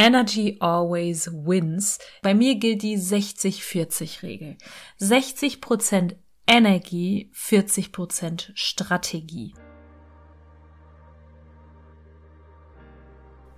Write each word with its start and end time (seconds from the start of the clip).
Energy 0.00 0.56
always 0.60 1.30
wins. 1.30 1.98
Bei 2.22 2.32
mir 2.32 2.54
gilt 2.54 2.80
die 2.80 2.96
60-40-Regel. 2.96 4.56
60% 4.98 6.16
Energie, 6.46 7.30
40% 7.36 8.48
Strategie. 8.54 9.52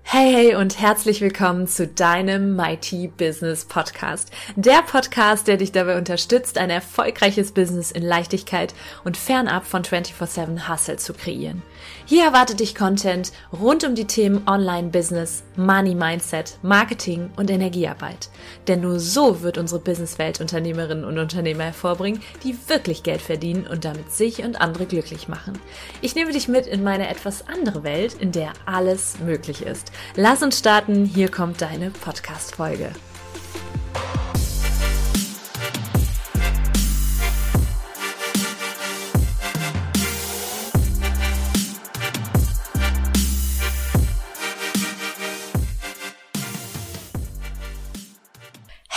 Hey, 0.03 0.33
hey 0.33 0.55
und 0.57 0.81
herzlich 0.81 1.21
willkommen 1.21 1.69
zu 1.69 1.87
deinem 1.87 2.57
Mighty 2.57 3.07
Business 3.07 3.65
Podcast. 3.65 4.33
Der 4.57 4.83
Podcast, 4.83 5.47
der 5.47 5.59
dich 5.59 5.71
dabei 5.71 5.97
unterstützt, 5.97 6.59
ein 6.59 6.71
erfolgreiches 6.71 7.53
Business 7.53 7.93
in 7.93 8.03
Leichtigkeit 8.03 8.75
und 9.05 9.17
fernab 9.17 9.65
von 9.65 9.85
24-7 9.85 10.69
Hustle 10.69 10.97
zu 10.97 11.15
kreieren. 11.15 11.63
Hier 12.05 12.25
erwartet 12.25 12.61
dich 12.61 12.75
Content 12.75 13.33
rund 13.53 13.85
um 13.85 13.95
die 13.95 14.07
Themen 14.07 14.47
Online-Business, 14.47 15.45
Money 15.57 15.95
Mindset, 15.95 16.59
Marketing 16.63 17.31
und 17.37 17.51
Energiearbeit. 17.51 18.29
Denn 18.69 18.81
nur 18.81 19.01
so 19.01 19.43
wird 19.43 19.59
unsere 19.59 19.81
Businesswelt 19.81 20.41
Unternehmerinnen 20.41 21.05
und 21.05 21.19
Unternehmer 21.19 21.65
hervorbringen, 21.65 22.21
die 22.45 22.57
wirklich 22.69 23.03
Geld 23.03 23.23
verdienen 23.23 23.67
und 23.67 23.85
damit 23.85 24.13
sich 24.13 24.43
und 24.43 24.61
andere 24.61 24.87
glücklich 24.87 25.29
machen. 25.29 25.59
Ich 26.01 26.15
nehme 26.15 26.33
dich 26.33 26.49
mit 26.49 26.67
in 26.67 26.83
meine 26.83 27.09
etwas 27.09 27.47
andere 27.49 27.85
Welt, 27.85 28.15
in 28.19 28.33
der 28.33 28.53
alles 28.67 29.19
möglich 29.21 29.63
ist. 29.63 29.93
Lass 30.17 30.43
uns 30.43 30.59
starten, 30.59 31.05
hier 31.05 31.31
kommt 31.31 31.63
deine 31.63 31.91
Podcast-Folge. 31.91 32.91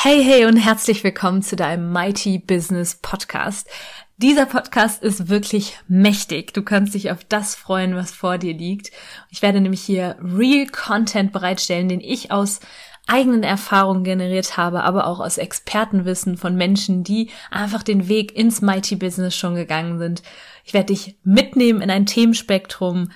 Hey, 0.07 0.23
hey 0.23 0.45
und 0.45 0.57
herzlich 0.57 1.03
willkommen 1.03 1.41
zu 1.41 1.55
deinem 1.55 1.91
Mighty 1.91 2.37
Business 2.37 2.93
Podcast. 2.93 3.67
Dieser 4.17 4.45
Podcast 4.45 5.01
ist 5.01 5.29
wirklich 5.29 5.79
mächtig. 5.87 6.53
Du 6.53 6.61
kannst 6.61 6.93
dich 6.93 7.09
auf 7.09 7.23
das 7.23 7.55
freuen, 7.55 7.95
was 7.95 8.11
vor 8.11 8.37
dir 8.37 8.53
liegt. 8.53 8.91
Ich 9.31 9.41
werde 9.41 9.59
nämlich 9.59 9.81
hier 9.81 10.15
Real 10.21 10.67
Content 10.67 11.31
bereitstellen, 11.31 11.89
den 11.89 12.01
ich 12.01 12.31
aus 12.31 12.59
eigenen 13.07 13.41
Erfahrungen 13.41 14.03
generiert 14.03 14.57
habe, 14.57 14.83
aber 14.83 15.07
auch 15.07 15.19
aus 15.19 15.39
Expertenwissen 15.39 16.37
von 16.37 16.55
Menschen, 16.55 17.03
die 17.03 17.31
einfach 17.49 17.81
den 17.81 18.07
Weg 18.07 18.35
ins 18.35 18.61
Mighty 18.61 18.97
Business 18.97 19.35
schon 19.35 19.55
gegangen 19.55 19.97
sind. 19.97 20.21
Ich 20.65 20.75
werde 20.75 20.93
dich 20.93 21.15
mitnehmen 21.23 21.81
in 21.81 21.89
ein 21.89 22.05
Themenspektrum 22.05 23.09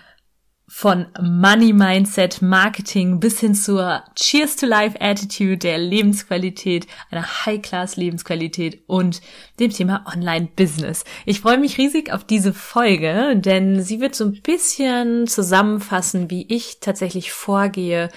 von 0.72 1.08
Money 1.20 1.74
Mindset, 1.74 2.44
Marketing 2.44 3.20
bis 3.20 3.40
hin 3.40 3.56
zur 3.56 4.04
Cheers 4.16 4.56
to 4.56 4.68
Life 4.68 5.02
Attitude, 5.02 5.58
der 5.58 5.80
Lebensqualität, 5.80 6.86
einer 7.10 7.26
High-Class 7.46 7.96
Lebensqualität 7.96 8.84
und 8.86 9.20
dem 9.60 9.72
Thema 9.72 10.06
Online 10.06 10.48
Business. 10.56 11.06
Ich 11.26 11.42
freue 11.42 11.58
mich 11.58 11.80
riesig 11.80 12.14
auf 12.14 12.24
diese 12.24 12.54
Folge, 12.54 13.36
denn 13.36 13.82
sie 13.82 14.00
wird 14.00 14.14
so 14.14 14.26
ein 14.26 14.42
bisschen 14.44 15.26
zusammenfassen, 15.26 16.30
wie 16.30 16.46
ich 16.48 16.80
tatsächlich 16.80 17.32
vorgehe, 17.32 18.10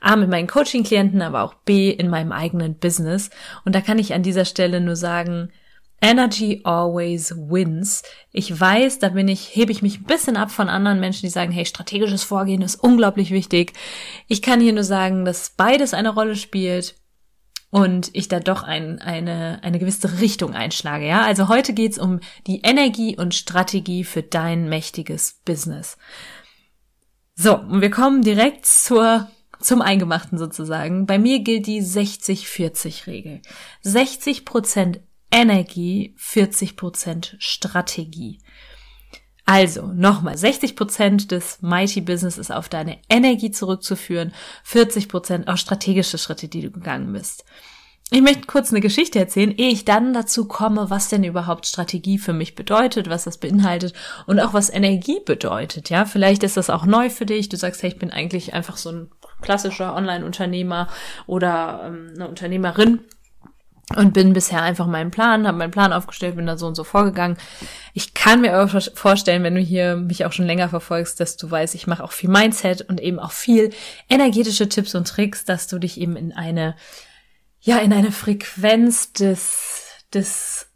A 0.00 0.16
mit 0.16 0.30
meinen 0.30 0.46
Coaching-Klienten, 0.46 1.20
aber 1.20 1.42
auch 1.42 1.54
B 1.54 1.90
in 1.90 2.08
meinem 2.08 2.32
eigenen 2.32 2.78
Business. 2.78 3.28
Und 3.66 3.74
da 3.74 3.82
kann 3.82 3.98
ich 3.98 4.14
an 4.14 4.22
dieser 4.22 4.46
Stelle 4.46 4.80
nur 4.80 4.96
sagen, 4.96 5.50
Energy 6.00 6.60
always 6.64 7.34
wins. 7.36 8.02
Ich 8.30 8.58
weiß, 8.58 9.00
da 9.00 9.08
bin 9.10 9.28
ich, 9.28 9.54
hebe 9.54 9.72
ich 9.72 9.82
mich 9.82 10.00
ein 10.00 10.04
bisschen 10.04 10.36
ab 10.36 10.50
von 10.50 10.68
anderen 10.68 11.00
Menschen, 11.00 11.22
die 11.22 11.30
sagen, 11.30 11.52
hey, 11.52 11.66
strategisches 11.66 12.22
Vorgehen 12.22 12.62
ist 12.62 12.76
unglaublich 12.76 13.30
wichtig. 13.30 13.72
Ich 14.28 14.42
kann 14.42 14.60
hier 14.60 14.72
nur 14.72 14.84
sagen, 14.84 15.24
dass 15.24 15.50
beides 15.50 15.94
eine 15.94 16.10
Rolle 16.10 16.36
spielt 16.36 16.94
und 17.70 18.10
ich 18.12 18.28
da 18.28 18.40
doch 18.40 18.62
ein, 18.62 19.00
eine, 19.00 19.60
eine 19.62 19.78
gewisse 19.78 20.20
Richtung 20.20 20.54
einschlage. 20.54 21.06
Ja, 21.06 21.22
also 21.22 21.48
heute 21.48 21.72
geht's 21.72 21.98
um 21.98 22.20
die 22.46 22.60
Energie 22.62 23.16
und 23.16 23.34
Strategie 23.34 24.04
für 24.04 24.22
dein 24.22 24.68
mächtiges 24.68 25.40
Business. 25.44 25.98
So, 27.34 27.58
und 27.58 27.80
wir 27.80 27.90
kommen 27.90 28.22
direkt 28.22 28.66
zur 28.66 29.28
zum 29.60 29.82
Eingemachten 29.82 30.38
sozusagen. 30.38 31.06
Bei 31.06 31.18
mir 31.18 31.40
gilt 31.40 31.66
die 31.66 31.82
60-40-Regel. 31.82 33.42
60 33.82 34.44
Prozent 34.44 35.00
Energie, 35.30 36.14
40% 36.18 37.34
Strategie. 37.38 38.38
Also 39.44 39.86
nochmal, 39.86 40.34
60% 40.34 41.28
des 41.28 41.62
Mighty 41.62 42.02
Business 42.02 42.36
ist 42.36 42.52
auf 42.52 42.68
deine 42.68 42.98
Energie 43.08 43.50
zurückzuführen, 43.50 44.34
40% 44.66 45.48
auf 45.48 45.58
strategische 45.58 46.18
Schritte, 46.18 46.48
die 46.48 46.60
du 46.60 46.70
gegangen 46.70 47.12
bist. 47.14 47.44
Ich 48.10 48.22
möchte 48.22 48.46
kurz 48.46 48.70
eine 48.70 48.80
Geschichte 48.80 49.18
erzählen, 49.18 49.50
ehe 49.50 49.70
ich 49.70 49.84
dann 49.84 50.14
dazu 50.14 50.48
komme, 50.48 50.88
was 50.88 51.08
denn 51.08 51.24
überhaupt 51.24 51.66
Strategie 51.66 52.18
für 52.18 52.32
mich 52.32 52.54
bedeutet, 52.54 53.10
was 53.10 53.24
das 53.24 53.36
beinhaltet 53.36 53.92
und 54.26 54.40
auch 54.40 54.54
was 54.54 54.70
Energie 54.70 55.20
bedeutet. 55.24 55.90
Ja, 55.90 56.06
vielleicht 56.06 56.42
ist 56.42 56.56
das 56.56 56.70
auch 56.70 56.86
neu 56.86 57.10
für 57.10 57.26
dich. 57.26 57.50
Du 57.50 57.58
sagst, 57.58 57.82
hey, 57.82 57.90
ich 57.90 57.98
bin 57.98 58.10
eigentlich 58.10 58.54
einfach 58.54 58.78
so 58.78 58.90
ein 58.90 59.10
klassischer 59.42 59.94
Online-Unternehmer 59.94 60.88
oder 61.26 61.84
ähm, 61.86 62.12
eine 62.14 62.28
Unternehmerin 62.28 63.00
und 63.96 64.12
bin 64.12 64.32
bisher 64.32 64.62
einfach 64.62 64.86
meinen 64.86 65.10
Plan, 65.10 65.46
habe 65.46 65.58
meinen 65.58 65.70
Plan 65.70 65.92
aufgestellt, 65.92 66.36
bin 66.36 66.46
da 66.46 66.58
so 66.58 66.66
und 66.66 66.74
so 66.74 66.84
vorgegangen. 66.84 67.38
Ich 67.94 68.14
kann 68.14 68.42
mir 68.42 68.54
aber 68.54 68.80
vorstellen, 68.80 69.42
wenn 69.42 69.54
du 69.54 69.60
hier 69.60 69.96
mich 69.96 70.24
auch 70.24 70.32
schon 70.32 70.46
länger 70.46 70.68
verfolgst, 70.68 71.20
dass 71.20 71.36
du 71.36 71.50
weißt, 71.50 71.74
ich 71.74 71.86
mache 71.86 72.04
auch 72.04 72.12
viel 72.12 72.28
Mindset 72.28 72.82
und 72.82 73.00
eben 73.00 73.18
auch 73.18 73.32
viel 73.32 73.70
energetische 74.10 74.68
Tipps 74.68 74.94
und 74.94 75.08
Tricks, 75.08 75.44
dass 75.44 75.68
du 75.68 75.78
dich 75.78 76.00
eben 76.00 76.16
in 76.16 76.32
eine 76.32 76.76
ja, 77.60 77.78
in 77.78 77.92
eine 77.92 78.12
Frequenz 78.12 79.12
des 79.12 79.84
des 80.14 80.66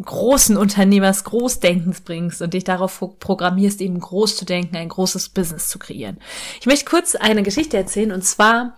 großen 0.00 0.56
Unternehmers, 0.56 1.24
Großdenkens 1.24 2.00
bringst 2.00 2.42
und 2.42 2.54
dich 2.54 2.64
darauf 2.64 2.98
programmierst, 3.18 3.80
eben 3.80 4.00
groß 4.00 4.36
zu 4.36 4.44
denken, 4.44 4.76
ein 4.76 4.88
großes 4.88 5.28
Business 5.30 5.68
zu 5.68 5.78
kreieren. 5.78 6.18
Ich 6.60 6.66
möchte 6.66 6.86
kurz 6.86 7.14
eine 7.14 7.42
Geschichte 7.42 7.76
erzählen 7.76 8.12
und 8.12 8.22
zwar 8.22 8.76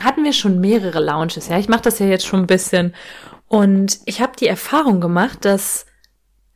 hatten 0.00 0.24
wir 0.24 0.32
schon 0.32 0.60
mehrere 0.60 1.00
Launches. 1.00 1.48
Ja, 1.48 1.58
ich 1.58 1.68
mache 1.68 1.82
das 1.82 1.98
ja 1.98 2.06
jetzt 2.06 2.26
schon 2.26 2.40
ein 2.40 2.46
bisschen 2.46 2.94
und 3.46 3.98
ich 4.06 4.20
habe 4.20 4.32
die 4.38 4.46
Erfahrung 4.46 5.00
gemacht, 5.00 5.44
dass 5.44 5.86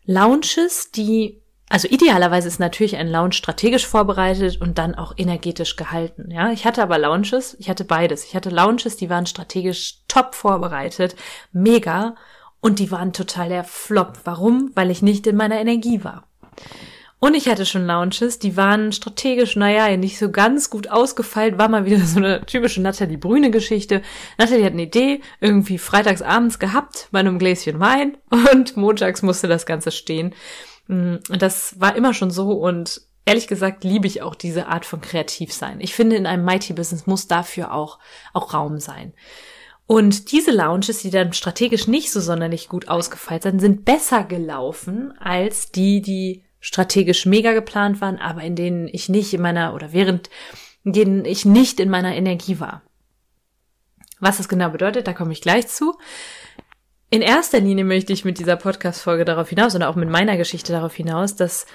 Launches, 0.05 0.91
die 0.93 1.45
also 1.71 1.89
idealerweise 1.89 2.47
ist 2.47 2.61
natürlich 2.61 2.97
ein 2.97 3.09
Launch 3.09 3.37
strategisch 3.37 3.87
vorbereitet 3.87 4.61
und 4.61 4.79
dann 4.79 4.95
auch 4.95 5.15
energetisch 5.17 5.77
gehalten. 5.77 6.31
Ja, 6.31 6.53
ich 6.53 6.67
hatte 6.67 6.83
aber 6.83 6.99
Launches, 6.99 7.57
ich 7.59 7.69
hatte 7.71 7.85
beides. 7.85 8.25
Ich 8.25 8.37
hatte 8.37 8.51
Launches, 8.51 8.97
die 8.97 9.11
waren 9.11 9.27
strategisch 9.27 10.03
top 10.07 10.35
vorbereitet, 10.35 11.17
mega, 11.53 12.15
und 12.61 12.79
die 12.79 12.91
waren 12.91 13.13
total 13.13 13.49
der 13.49 13.65
Flop. 13.65 14.21
Warum? 14.25 14.71
Weil 14.75 14.91
ich 14.91 15.03
nicht 15.03 15.27
in 15.27 15.37
meiner 15.37 15.59
Energie 15.59 16.05
war. 16.05 16.29
Und 17.25 17.33
ich 17.33 17.49
hatte 17.49 17.65
schon 17.65 17.87
Launches, 17.87 18.39
die 18.39 18.55
waren 18.59 18.93
strategisch, 18.93 19.57
naja, 19.57 19.97
nicht 19.97 20.19
so 20.19 20.31
ganz 20.31 20.69
gut 20.69 20.91
ausgefeilt, 20.91 21.57
war 21.57 21.71
mal 21.71 21.87
wieder 21.87 22.01
so 22.05 22.19
eine 22.19 22.45
typische 22.45 22.83
Nathalie 22.83 23.17
Brüne 23.17 23.51
Geschichte. 23.51 24.03
Nathalie 24.37 24.67
hat 24.67 24.75
eine 24.75 24.83
Idee, 24.83 25.23
irgendwie 25.41 25.79
freitags 25.79 26.21
abends 26.21 26.59
gehabt, 26.59 27.09
bei 27.13 27.21
einem 27.21 27.39
Gläschen 27.39 27.81
Wein 27.81 28.19
und 28.53 28.77
montags 28.77 29.23
musste 29.23 29.49
das 29.49 29.65
Ganze 29.65 29.91
stehen. 29.91 30.35
Mm, 30.87 31.15
das 31.31 31.81
war 31.81 31.97
immer 31.97 32.13
schon 32.13 32.31
so 32.31 32.51
und 32.51 33.01
ehrlich 33.25 33.47
gesagt 33.47 33.85
liebe 33.85 34.07
ich 34.07 34.21
auch 34.21 34.35
diese 34.35 34.67
Art 34.67 34.85
von 34.85 35.01
Kreativsein. 35.01 35.81
Ich 35.81 35.95
finde, 35.95 36.17
in 36.17 36.27
einem 36.27 36.45
Mighty 36.45 36.75
Business 36.75 37.07
muss 37.07 37.27
dafür 37.27 37.73
auch, 37.73 38.01
auch 38.35 38.53
Raum 38.53 38.81
sein. 38.81 39.15
Und 39.87 40.31
diese 40.31 40.51
Launches, 40.51 41.01
die 41.01 41.11
dann 41.11 41.33
strategisch 41.33 41.89
nicht 41.89 42.13
so 42.13 42.21
sonderlich 42.21 42.69
gut 42.69 42.89
ausgefeilt 42.89 43.45
sind, 43.45 43.61
sind 43.61 43.87
besser 43.87 44.25
gelaufen 44.25 45.15
als 45.19 45.73
die, 45.73 46.03
die 46.03 46.45
strategisch 46.65 47.27
mega 47.27 47.53
geplant 47.53 48.01
waren, 48.01 48.19
aber 48.19 48.41
in 48.41 48.57
denen 48.57 48.89
ich 48.89 49.11
nicht 49.11 49.35
in 49.35 49.43
meiner 49.43 49.75
oder 49.75 49.93
während 49.93 50.31
denen 50.83 51.27
ich 51.27 51.45
nicht 51.45 51.79
in 51.79 51.91
meiner 51.91 52.15
Energie 52.15 52.59
war. 52.59 52.83
Was 54.19 54.39
das 54.39 54.49
genau 54.49 54.71
bedeutet, 54.71 55.07
da 55.07 55.13
komme 55.13 55.33
ich 55.35 55.43
gleich 55.43 55.69
zu. 55.69 55.99
In 57.11 57.21
erster 57.21 57.61
Linie 57.61 57.85
möchte 57.85 58.15
ich 58.15 58.25
mit 58.25 58.39
dieser 58.39 58.57
Podcast-Folge 58.57 59.27
darauf 59.27 59.51
hinaus 59.51 59.75
oder 59.75 59.91
auch 59.91 59.95
mit 59.95 60.09
meiner 60.09 60.39
Geschichte 60.39 60.73
darauf 60.73 60.95
hinaus, 60.95 61.37
dass 61.37 61.67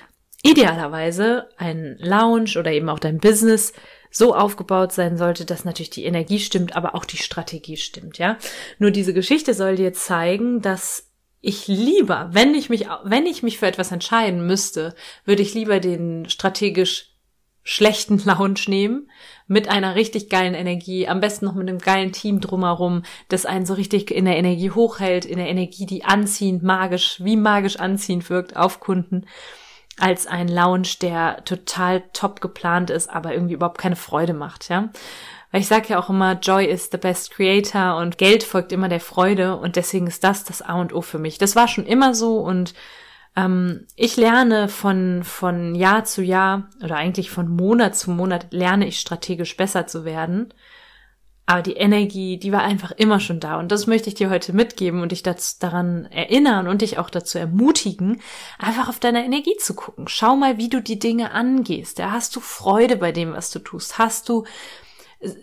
idealerweise 0.41 1.49
ein 1.57 1.95
Lounge 1.99 2.57
oder 2.57 2.71
eben 2.71 2.89
auch 2.89 2.99
dein 2.99 3.19
Business 3.19 3.73
so 4.09 4.33
aufgebaut 4.33 4.91
sein 4.91 5.17
sollte, 5.17 5.45
dass 5.45 5.65
natürlich 5.65 5.91
die 5.91 6.05
Energie 6.05 6.39
stimmt, 6.39 6.75
aber 6.75 6.95
auch 6.95 7.05
die 7.05 7.17
Strategie 7.17 7.77
stimmt, 7.77 8.17
ja. 8.17 8.39
Nur 8.79 8.89
diese 8.89 9.13
Geschichte 9.13 9.53
soll 9.53 9.75
dir 9.75 9.93
zeigen, 9.93 10.61
dass 10.61 11.08
ich 11.41 11.67
lieber, 11.67 12.29
wenn 12.31 12.53
ich 12.53 12.69
mich, 12.69 12.87
wenn 13.03 13.25
ich 13.25 13.43
mich 13.43 13.59
für 13.59 13.67
etwas 13.67 13.91
entscheiden 13.91 14.45
müsste, 14.45 14.93
würde 15.25 15.41
ich 15.41 15.53
lieber 15.53 15.79
den 15.79 16.29
strategisch 16.29 17.13
schlechten 17.63 18.17
Lounge 18.25 18.61
nehmen, 18.67 19.09
mit 19.47 19.69
einer 19.69 19.95
richtig 19.95 20.29
geilen 20.29 20.53
Energie, 20.53 21.07
am 21.07 21.21
besten 21.21 21.45
noch 21.45 21.55
mit 21.55 21.67
einem 21.67 21.79
geilen 21.79 22.11
Team 22.11 22.39
drumherum, 22.41 23.03
das 23.29 23.45
einen 23.45 23.65
so 23.65 23.73
richtig 23.73 24.11
in 24.11 24.25
der 24.25 24.37
Energie 24.37 24.71
hochhält, 24.71 25.25
in 25.25 25.37
der 25.37 25.47
Energie, 25.49 25.85
die 25.85 26.03
anziehend, 26.03 26.61
magisch, 26.61 27.23
wie 27.23 27.35
magisch 27.35 27.77
anziehend 27.77 28.29
wirkt 28.29 28.55
auf 28.55 28.79
Kunden, 28.79 29.25
als 29.97 30.27
ein 30.27 30.47
Lounge, 30.47 30.89
der 31.01 31.43
total 31.45 32.03
top 32.13 32.41
geplant 32.41 32.89
ist, 32.89 33.09
aber 33.09 33.33
irgendwie 33.33 33.55
überhaupt 33.55 33.79
keine 33.79 33.95
Freude 33.97 34.33
macht, 34.33 34.69
ja. 34.69 34.89
Weil 35.51 35.61
ich 35.61 35.67
sage 35.67 35.89
ja 35.89 35.99
auch 35.99 36.09
immer, 36.09 36.33
Joy 36.39 36.65
is 36.65 36.89
the 36.91 36.97
best 36.97 37.31
creator 37.31 37.97
und 37.97 38.17
Geld 38.17 38.43
folgt 38.43 38.71
immer 38.71 38.89
der 38.89 38.99
Freude 38.99 39.57
und 39.57 39.75
deswegen 39.75 40.07
ist 40.07 40.23
das 40.23 40.43
das 40.43 40.61
A 40.61 40.79
und 40.79 40.93
O 40.93 41.01
für 41.01 41.19
mich. 41.19 41.37
Das 41.37 41.55
war 41.55 41.67
schon 41.67 41.85
immer 41.85 42.13
so 42.13 42.37
und 42.37 42.73
ähm, 43.35 43.87
ich 43.95 44.15
lerne 44.17 44.67
von, 44.67 45.23
von 45.23 45.75
Jahr 45.75 46.03
zu 46.05 46.21
Jahr 46.21 46.69
oder 46.83 46.97
eigentlich 46.97 47.31
von 47.31 47.49
Monat 47.49 47.95
zu 47.95 48.11
Monat 48.11 48.47
lerne 48.51 48.87
ich 48.87 48.99
strategisch 48.99 49.57
besser 49.57 49.87
zu 49.87 50.05
werden. 50.05 50.53
Aber 51.47 51.63
die 51.63 51.73
Energie, 51.73 52.37
die 52.37 52.51
war 52.51 52.61
einfach 52.61 52.91
immer 52.91 53.19
schon 53.19 53.39
da. 53.39 53.57
Und 53.57 53.71
das 53.71 53.87
möchte 53.87 54.07
ich 54.07 54.13
dir 54.13 54.29
heute 54.29 54.53
mitgeben 54.53 55.01
und 55.01 55.11
dich 55.11 55.23
dazu, 55.23 55.55
daran 55.59 56.05
erinnern 56.11 56.67
und 56.67 56.83
dich 56.83 56.99
auch 56.99 57.09
dazu 57.09 57.39
ermutigen, 57.39 58.21
einfach 58.59 58.87
auf 58.87 58.99
deine 58.99 59.25
Energie 59.25 59.57
zu 59.57 59.73
gucken. 59.73 60.07
Schau 60.07 60.35
mal, 60.35 60.59
wie 60.59 60.69
du 60.69 60.79
die 60.79 60.99
Dinge 60.99 61.31
angehst. 61.31 61.97
Ja, 61.97 62.11
hast 62.11 62.35
du 62.35 62.39
Freude 62.39 62.97
bei 62.97 63.11
dem, 63.11 63.33
was 63.33 63.49
du 63.49 63.57
tust? 63.57 63.97
Hast 63.97 64.29
du 64.29 64.45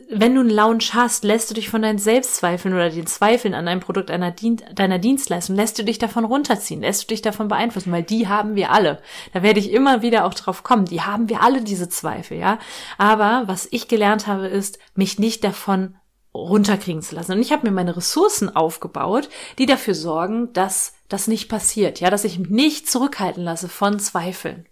wenn 0.08 0.34
du 0.34 0.40
einen 0.40 0.50
Lounge 0.50 0.84
hast, 0.94 1.23
lässt 1.23 1.50
du 1.50 1.55
dich 1.55 1.69
von 1.69 1.82
deinen 1.82 1.99
Selbstzweifeln 1.99 2.73
oder 2.73 2.88
den 2.88 3.06
Zweifeln 3.06 3.52
an 3.52 3.67
deinem 3.67 3.81
Produkt 3.81 4.11
einer 4.11 4.31
Dien 4.31 4.62
deiner 4.75 4.99
Dienstleistung, 4.99 5.55
lässt 5.55 5.78
du 5.78 5.84
dich 5.84 5.99
davon 5.99 6.25
runterziehen, 6.25 6.81
lässt 6.81 7.02
du 7.02 7.06
dich 7.08 7.20
davon 7.20 7.49
beeinflussen, 7.49 7.93
weil 7.93 8.02
die 8.02 8.26
haben 8.26 8.55
wir 8.55 8.70
alle. 8.70 9.02
Da 9.34 9.43
werde 9.43 9.61
ich 9.61 9.70
immer 9.70 10.00
wieder 10.00 10.25
auch 10.25 10.32
drauf 10.32 10.62
kommen. 10.62 10.87
Die 10.87 11.02
haben 11.02 11.28
wir 11.28 11.43
alle 11.43 11.62
diese 11.62 11.90
Zweifel, 11.90 12.38
ja. 12.38 12.58
Aber 12.96 13.43
was 13.46 13.69
ich 13.70 13.87
gelernt 13.87 14.26
habe, 14.26 14.46
ist, 14.46 14.78
mich 14.94 15.19
nicht 15.19 15.44
davon 15.44 15.96
runterkriegen 16.34 17.02
zu 17.02 17.14
lassen. 17.14 17.32
Und 17.32 17.40
ich 17.40 17.52
habe 17.52 17.67
mir 17.67 17.73
meine 17.73 17.96
Ressourcen 17.96 18.55
aufgebaut, 18.55 19.28
die 19.58 19.67
dafür 19.67 19.94
sorgen, 19.94 20.52
dass 20.55 20.94
das 21.08 21.28
nicht 21.28 21.49
passiert, 21.49 22.00
ja, 22.00 22.08
dass 22.08 22.25
ich 22.25 22.38
mich 22.38 22.50
nicht 22.50 22.90
zurückhalten 22.90 23.44
lasse 23.44 23.69
von 23.69 23.99
Zweifeln. 23.99 24.67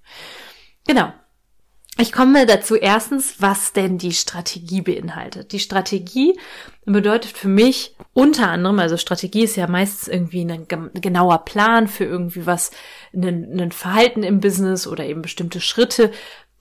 Genau. 0.86 1.12
Ich 1.96 2.10
komme 2.10 2.44
dazu 2.44 2.74
erstens, 2.74 3.40
was 3.40 3.72
denn 3.72 3.98
die 3.98 4.12
Strategie 4.12 4.80
beinhaltet. 4.80 5.52
Die 5.52 5.60
Strategie 5.60 6.36
bedeutet 6.84 7.36
für 7.36 7.48
mich 7.48 7.94
unter 8.12 8.48
anderem, 8.48 8.80
also 8.80 8.96
Strategie 8.96 9.44
ist 9.44 9.54
ja 9.54 9.68
meistens 9.68 10.08
irgendwie 10.08 10.44
ein 10.44 10.66
genauer 10.94 11.44
Plan 11.44 11.86
für 11.86 12.04
irgendwie 12.04 12.46
was, 12.46 12.72
ein, 13.12 13.70
Verhalten 13.70 14.24
im 14.24 14.40
Business 14.40 14.88
oder 14.88 15.04
eben 15.04 15.22
bestimmte 15.22 15.60
Schritte, 15.60 16.10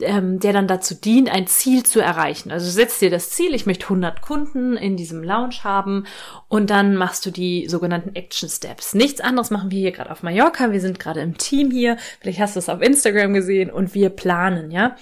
ähm, 0.02 0.40
der 0.40 0.54
dann 0.54 0.68
dazu 0.68 0.96
dient, 0.96 1.30
ein 1.30 1.48
Ziel 1.48 1.84
zu 1.84 2.00
erreichen. 2.00 2.52
Also 2.52 2.70
setzt 2.70 3.02
dir 3.02 3.10
das 3.10 3.30
Ziel, 3.30 3.54
ich 3.54 3.66
möchte 3.66 3.86
100 3.86 4.22
Kunden 4.22 4.76
in 4.76 4.98
diesem 4.98 5.24
Lounge 5.24 5.64
haben 5.64 6.06
und 6.48 6.70
dann 6.70 6.96
machst 6.96 7.26
du 7.26 7.32
die 7.32 7.68
sogenannten 7.68 8.16
Action 8.16 8.50
Steps. 8.50 8.94
Nichts 8.94 9.22
anderes 9.22 9.52
machen 9.52 9.72
wir 9.72 9.80
hier 9.80 9.92
gerade 9.92 10.12
auf 10.12 10.24
Mallorca. 10.24 10.72
Wir 10.72 10.82
sind 10.82 11.00
gerade 11.00 11.22
im 11.22 11.38
Team 11.38 11.72
hier. 11.72 11.98
Vielleicht 12.20 12.40
hast 12.40 12.56
du 12.56 12.60
es 12.60 12.70
auf 12.70 12.82
Instagram 12.82 13.34
gesehen 13.34 13.70
und 13.70 13.94
wir 13.94 14.10
planen, 14.10 14.72
ja. 14.72 14.96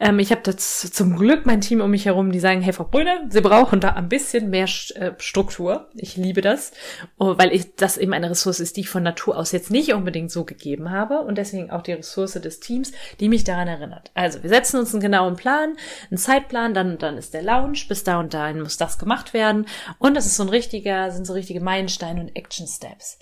Ähm, 0.00 0.18
ich 0.18 0.30
habe 0.32 0.56
zum 0.56 1.16
Glück 1.16 1.46
mein 1.46 1.60
Team 1.60 1.80
um 1.80 1.90
mich 1.90 2.06
herum, 2.06 2.32
die 2.32 2.40
sagen, 2.40 2.62
hey 2.62 2.72
Frau 2.72 2.84
Brüne, 2.84 3.26
Sie 3.28 3.40
brauchen 3.40 3.80
da 3.80 3.90
ein 3.90 4.08
bisschen 4.08 4.50
mehr 4.50 4.68
äh, 4.94 5.12
Struktur. 5.18 5.88
Ich 5.94 6.16
liebe 6.16 6.40
das, 6.40 6.72
oh, 7.18 7.34
weil 7.38 7.52
ich 7.52 7.76
das 7.76 7.96
eben 7.96 8.12
eine 8.12 8.30
Ressource 8.30 8.60
ist, 8.60 8.76
die 8.76 8.80
ich 8.80 8.88
von 8.88 9.02
Natur 9.02 9.36
aus 9.36 9.52
jetzt 9.52 9.70
nicht 9.70 9.92
unbedingt 9.94 10.30
so 10.30 10.44
gegeben 10.44 10.90
habe 10.90 11.20
und 11.20 11.38
deswegen 11.38 11.70
auch 11.70 11.82
die 11.82 11.92
Ressource 11.92 12.32
des 12.32 12.60
Teams, 12.60 12.92
die 13.20 13.28
mich 13.28 13.44
daran 13.44 13.68
erinnert. 13.68 14.10
Also 14.14 14.31
wir 14.40 14.50
setzen 14.50 14.78
uns 14.78 14.92
einen 14.92 15.02
genauen 15.02 15.36
Plan, 15.36 15.76
einen 16.10 16.18
Zeitplan, 16.18 16.74
dann, 16.74 16.98
dann 16.98 17.18
ist 17.18 17.34
der 17.34 17.42
Lounge, 17.42 17.80
bis 17.88 18.04
da 18.04 18.20
und 18.20 18.32
dahin 18.32 18.60
muss 18.60 18.76
das 18.76 18.98
gemacht 18.98 19.34
werden. 19.34 19.66
Und 19.98 20.14
das 20.16 20.26
ist 20.26 20.36
so 20.36 20.44
ein 20.44 20.48
richtiger, 20.48 21.10
sind 21.10 21.26
so 21.26 21.32
richtige 21.32 21.60
Meilensteine 21.60 22.20
und 22.20 22.36
Action 22.36 22.66
Steps. 22.66 23.18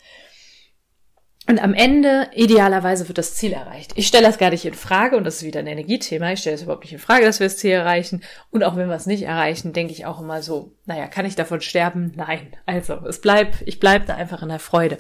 Und 1.51 1.61
am 1.61 1.75
Ende, 1.75 2.29
idealerweise, 2.35 3.09
wird 3.09 3.19
das 3.19 3.35
Ziel 3.35 3.53
erreicht. 3.53 3.93
Ich 3.97 4.07
stelle 4.07 4.27
das 4.27 4.39
gar 4.39 4.51
nicht 4.51 4.65
in 4.65 4.75
Frage 4.75 5.17
und 5.17 5.25
das 5.25 5.37
ist 5.37 5.43
wieder 5.43 5.59
ein 5.59 5.67
Energiethema. 5.67 6.31
Ich 6.31 6.41
stelle 6.41 6.55
es 6.55 6.63
überhaupt 6.63 6.85
nicht 6.85 6.93
in 6.93 7.01
Frage, 7.01 7.25
dass 7.25 7.41
wir 7.41 7.47
das 7.47 7.57
Ziel 7.57 7.73
erreichen. 7.73 8.23
Und 8.51 8.63
auch 8.63 8.77
wenn 8.77 8.89
wir 8.89 8.95
es 8.95 9.07
nicht 9.07 9.25
erreichen, 9.25 9.73
denke 9.73 9.93
ich 9.93 10.07
auch 10.07 10.21
immer 10.21 10.43
so, 10.43 10.77
naja, 10.85 11.09
kann 11.09 11.27
ich 11.27 11.35
davon 11.35 11.61
sterben? 11.61 12.13
Nein. 12.15 12.55
Also, 12.67 12.95
es 13.07 13.21
bleibt, 13.21 13.63
ich 13.67 13.81
bleibe 13.81 14.05
da 14.05 14.15
einfach 14.15 14.43
in 14.43 14.49
der 14.49 14.61
Freude. 14.61 14.99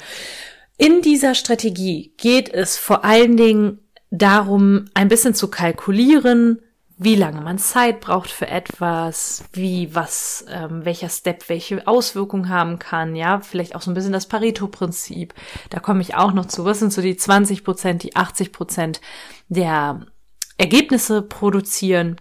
In 0.77 1.03
dieser 1.03 1.35
Strategie 1.35 2.15
geht 2.17 2.49
es 2.49 2.77
vor 2.79 3.05
allen 3.05 3.37
Dingen 3.37 3.79
darum, 4.11 4.87
ein 4.95 5.09
bisschen 5.09 5.35
zu 5.35 5.49
kalkulieren, 5.49 6.61
wie 7.03 7.15
lange 7.15 7.41
man 7.41 7.57
Zeit 7.57 8.01
braucht 8.01 8.31
für 8.31 8.49
etwas, 8.49 9.45
wie 9.53 9.95
was, 9.95 10.45
ähm, 10.51 10.85
welcher 10.85 11.09
Step 11.09 11.49
welche 11.49 11.87
Auswirkungen 11.89 12.51
haben 12.51 12.79
kann, 12.79 13.17
ja, 13.17 13.41
vielleicht 13.41 13.75
auch 13.75 13.81
so 13.81 13.91
ein 13.91 13.95
bisschen 13.95 14.13
das 14.13 14.29
Pareto-Prinzip. 14.29 15.33
Da 15.71 15.81
komme 15.81 16.03
ich 16.03 16.15
auch 16.15 16.35
noch 16.35 16.45
zu. 16.45 16.67
Was 16.67 16.81
sind 16.81 16.93
so 16.93 17.01
die 17.01 17.17
20 17.17 17.65
Prozent, 17.65 18.03
die 18.03 18.17
80 18.17 18.53
Prozent 18.53 19.01
der 19.49 20.05
Ergebnisse 20.59 21.23
produzieren? 21.23 22.21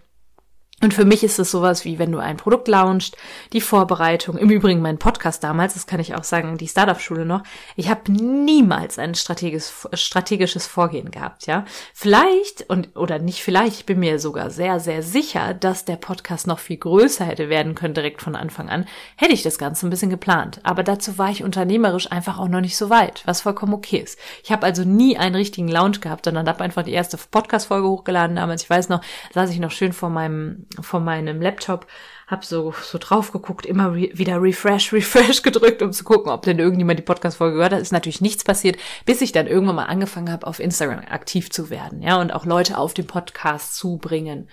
Und 0.82 0.94
für 0.94 1.04
mich 1.04 1.22
ist 1.22 1.38
es 1.38 1.50
sowas 1.50 1.84
wie, 1.84 1.98
wenn 1.98 2.10
du 2.10 2.18
ein 2.18 2.38
Produkt 2.38 2.66
launchst, 2.66 3.16
die 3.52 3.60
Vorbereitung, 3.60 4.38
im 4.38 4.48
Übrigen 4.48 4.80
mein 4.80 4.98
Podcast 4.98 5.44
damals, 5.44 5.74
das 5.74 5.86
kann 5.86 6.00
ich 6.00 6.14
auch 6.14 6.24
sagen, 6.24 6.56
die 6.56 6.68
Startup-Schule 6.68 7.26
noch, 7.26 7.42
ich 7.76 7.90
habe 7.90 8.10
niemals 8.10 8.98
ein 8.98 9.14
strategisches, 9.14 9.88
strategisches 9.92 10.66
Vorgehen 10.66 11.10
gehabt, 11.10 11.46
ja. 11.46 11.66
Vielleicht, 11.92 12.68
und 12.68 12.96
oder 12.96 13.18
nicht 13.18 13.42
vielleicht, 13.42 13.80
ich 13.80 13.86
bin 13.86 14.00
mir 14.00 14.18
sogar 14.18 14.48
sehr, 14.48 14.80
sehr 14.80 15.02
sicher, 15.02 15.52
dass 15.52 15.84
der 15.84 15.96
Podcast 15.96 16.46
noch 16.46 16.58
viel 16.58 16.78
größer 16.78 17.26
hätte 17.26 17.50
werden 17.50 17.74
können, 17.74 17.94
direkt 17.94 18.22
von 18.22 18.34
Anfang 18.34 18.70
an, 18.70 18.86
hätte 19.16 19.34
ich 19.34 19.42
das 19.42 19.58
Ganze 19.58 19.86
ein 19.86 19.90
bisschen 19.90 20.10
geplant. 20.10 20.60
Aber 20.62 20.82
dazu 20.82 21.18
war 21.18 21.30
ich 21.30 21.44
unternehmerisch 21.44 22.10
einfach 22.10 22.38
auch 22.38 22.48
noch 22.48 22.62
nicht 22.62 22.78
so 22.78 22.88
weit, 22.88 23.22
was 23.26 23.42
vollkommen 23.42 23.74
okay 23.74 23.98
ist. 23.98 24.18
Ich 24.42 24.50
habe 24.50 24.64
also 24.64 24.84
nie 24.84 25.18
einen 25.18 25.34
richtigen 25.34 25.68
Launch 25.68 26.00
gehabt, 26.00 26.24
sondern 26.24 26.48
habe 26.48 26.64
einfach 26.64 26.84
die 26.84 26.92
erste 26.92 27.18
Podcast-Folge 27.18 27.86
hochgeladen 27.86 28.36
damals. 28.36 28.62
Ich 28.62 28.70
weiß 28.70 28.88
noch, 28.88 29.02
saß 29.34 29.50
ich 29.50 29.60
noch 29.60 29.70
schön 29.70 29.92
vor 29.92 30.08
meinem 30.08 30.66
von 30.80 31.04
meinem 31.04 31.40
Laptop, 31.40 31.86
habe 32.26 32.44
so 32.44 32.72
so 32.82 32.98
drauf 32.98 33.32
geguckt, 33.32 33.66
immer 33.66 33.92
re 33.94 34.10
wieder 34.12 34.40
Refresh, 34.40 34.92
Refresh 34.92 35.42
gedrückt, 35.42 35.82
um 35.82 35.92
zu 35.92 36.04
gucken, 36.04 36.30
ob 36.30 36.42
denn 36.42 36.58
irgendjemand 36.58 36.98
die 36.98 37.04
Podcast-Folge 37.04 37.56
gehört 37.56 37.72
hat. 37.72 37.80
Ist 37.80 37.92
natürlich 37.92 38.20
nichts 38.20 38.44
passiert, 38.44 38.78
bis 39.04 39.20
ich 39.20 39.32
dann 39.32 39.46
irgendwann 39.46 39.76
mal 39.76 39.84
angefangen 39.84 40.30
habe, 40.30 40.46
auf 40.46 40.60
Instagram 40.60 41.00
aktiv 41.10 41.50
zu 41.50 41.70
werden, 41.70 42.02
ja, 42.02 42.20
und 42.20 42.32
auch 42.32 42.46
Leute 42.46 42.78
auf 42.78 42.94
den 42.94 43.06
Podcast 43.06 43.76
zu 43.76 43.98
bringen. 43.98 44.48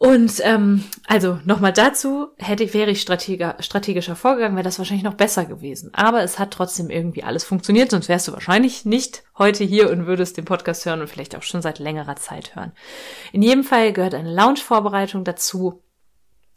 Und 0.00 0.40
ähm, 0.44 0.84
also 1.08 1.40
nochmal 1.44 1.72
dazu, 1.72 2.28
hätte 2.38 2.72
wäre 2.72 2.92
ich 2.92 3.00
strategisch, 3.00 3.54
strategischer 3.58 4.14
vorgegangen, 4.14 4.54
wäre 4.54 4.62
das 4.62 4.78
wahrscheinlich 4.78 5.02
noch 5.02 5.14
besser 5.14 5.44
gewesen. 5.44 5.90
Aber 5.92 6.22
es 6.22 6.38
hat 6.38 6.52
trotzdem 6.52 6.88
irgendwie 6.88 7.24
alles 7.24 7.42
funktioniert, 7.42 7.90
sonst 7.90 8.08
wärst 8.08 8.28
du 8.28 8.32
wahrscheinlich 8.32 8.84
nicht 8.84 9.24
heute 9.36 9.64
hier 9.64 9.90
und 9.90 10.06
würdest 10.06 10.36
den 10.36 10.44
Podcast 10.44 10.86
hören 10.86 11.00
und 11.00 11.08
vielleicht 11.08 11.34
auch 11.34 11.42
schon 11.42 11.62
seit 11.62 11.80
längerer 11.80 12.14
Zeit 12.14 12.54
hören. 12.54 12.72
In 13.32 13.42
jedem 13.42 13.64
Fall 13.64 13.92
gehört 13.92 14.14
eine 14.14 14.32
Launch-Vorbereitung 14.32 15.24
dazu, 15.24 15.82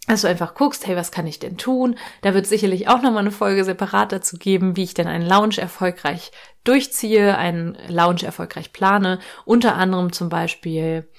dass 0.07 0.21
du 0.21 0.27
einfach 0.27 0.53
guckst, 0.53 0.85
hey, 0.85 0.95
was 0.95 1.11
kann 1.11 1.25
ich 1.25 1.39
denn 1.39 1.57
tun? 1.57 1.95
Da 2.21 2.35
wird 2.35 2.45
sicherlich 2.45 2.89
auch 2.89 3.01
nochmal 3.01 3.21
eine 3.21 3.31
Folge 3.31 3.63
separat 3.63 4.11
dazu 4.11 4.37
geben, 4.37 4.75
wie 4.75 4.83
ich 4.83 4.93
denn 4.93 5.07
einen 5.07 5.27
Lounge 5.27 5.57
erfolgreich 5.57 6.31
durchziehe, 6.63 7.37
einen 7.37 7.75
Lounge 7.87 8.23
erfolgreich 8.23 8.71
plane. 8.71 9.19
Unter 9.45 9.75
anderem 9.75 10.11
zum 10.11 10.29
Beispiel 10.29 11.09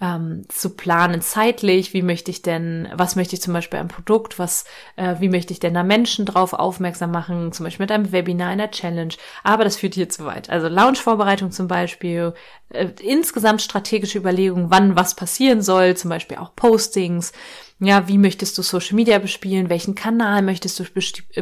ähm, 0.00 0.44
zu 0.48 0.70
planen 0.70 1.20
zeitlich, 1.20 1.92
wie 1.92 2.02
möchte 2.02 2.30
ich 2.30 2.42
denn, 2.42 2.88
was 2.94 3.16
möchte 3.16 3.34
ich 3.34 3.42
zum 3.42 3.52
Beispiel 3.52 3.78
ein 3.78 3.88
Produkt, 3.88 4.38
was, 4.38 4.64
äh, 4.96 5.16
wie 5.18 5.28
möchte 5.28 5.52
ich 5.52 5.60
denn 5.60 5.74
da 5.74 5.82
Menschen 5.82 6.24
drauf 6.24 6.52
aufmerksam 6.52 7.10
machen, 7.10 7.52
zum 7.52 7.64
Beispiel 7.64 7.84
mit 7.84 7.92
einem 7.92 8.10
Webinar, 8.10 8.48
einer 8.48 8.70
Challenge, 8.70 9.14
aber 9.44 9.64
das 9.64 9.76
führt 9.76 9.94
hier 9.94 10.08
zu 10.08 10.24
weit. 10.24 10.48
Also 10.48 10.68
Launch-Vorbereitung 10.68 11.50
zum 11.50 11.68
Beispiel, 11.68 12.34
äh, 12.70 12.88
insgesamt 13.02 13.62
strategische 13.62 14.18
Überlegungen, 14.18 14.70
wann 14.70 14.96
was 14.96 15.14
passieren 15.14 15.60
soll, 15.60 15.96
zum 15.96 16.08
Beispiel 16.08 16.38
auch 16.38 16.54
Postings, 16.56 17.32
ja, 17.80 18.08
wie 18.08 18.18
möchtest 18.18 18.58
du 18.58 18.62
Social 18.62 18.94
Media 18.94 19.18
bespielen? 19.18 19.70
Welchen 19.70 19.94
Kanal 19.94 20.42
möchtest 20.42 20.78
du 20.78 20.84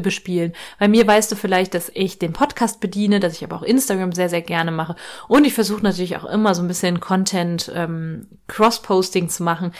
bespielen? 0.00 0.52
Bei 0.78 0.86
mir 0.86 1.04
weißt 1.04 1.32
du 1.32 1.36
vielleicht, 1.36 1.74
dass 1.74 1.90
ich 1.92 2.20
den 2.20 2.32
Podcast 2.32 2.80
bediene, 2.80 3.18
dass 3.18 3.34
ich 3.34 3.44
aber 3.44 3.56
auch 3.56 3.62
Instagram 3.62 4.12
sehr, 4.12 4.28
sehr 4.28 4.42
gerne 4.42 4.70
mache. 4.70 4.94
Und 5.26 5.44
ich 5.44 5.54
versuche 5.54 5.82
natürlich 5.82 6.16
auch 6.16 6.24
immer 6.24 6.54
so 6.54 6.62
ein 6.62 6.68
bisschen 6.68 7.00
Content 7.00 7.72
ähm, 7.74 8.28
Cross-Posting 8.46 9.28
zu 9.28 9.42
machen. 9.42 9.72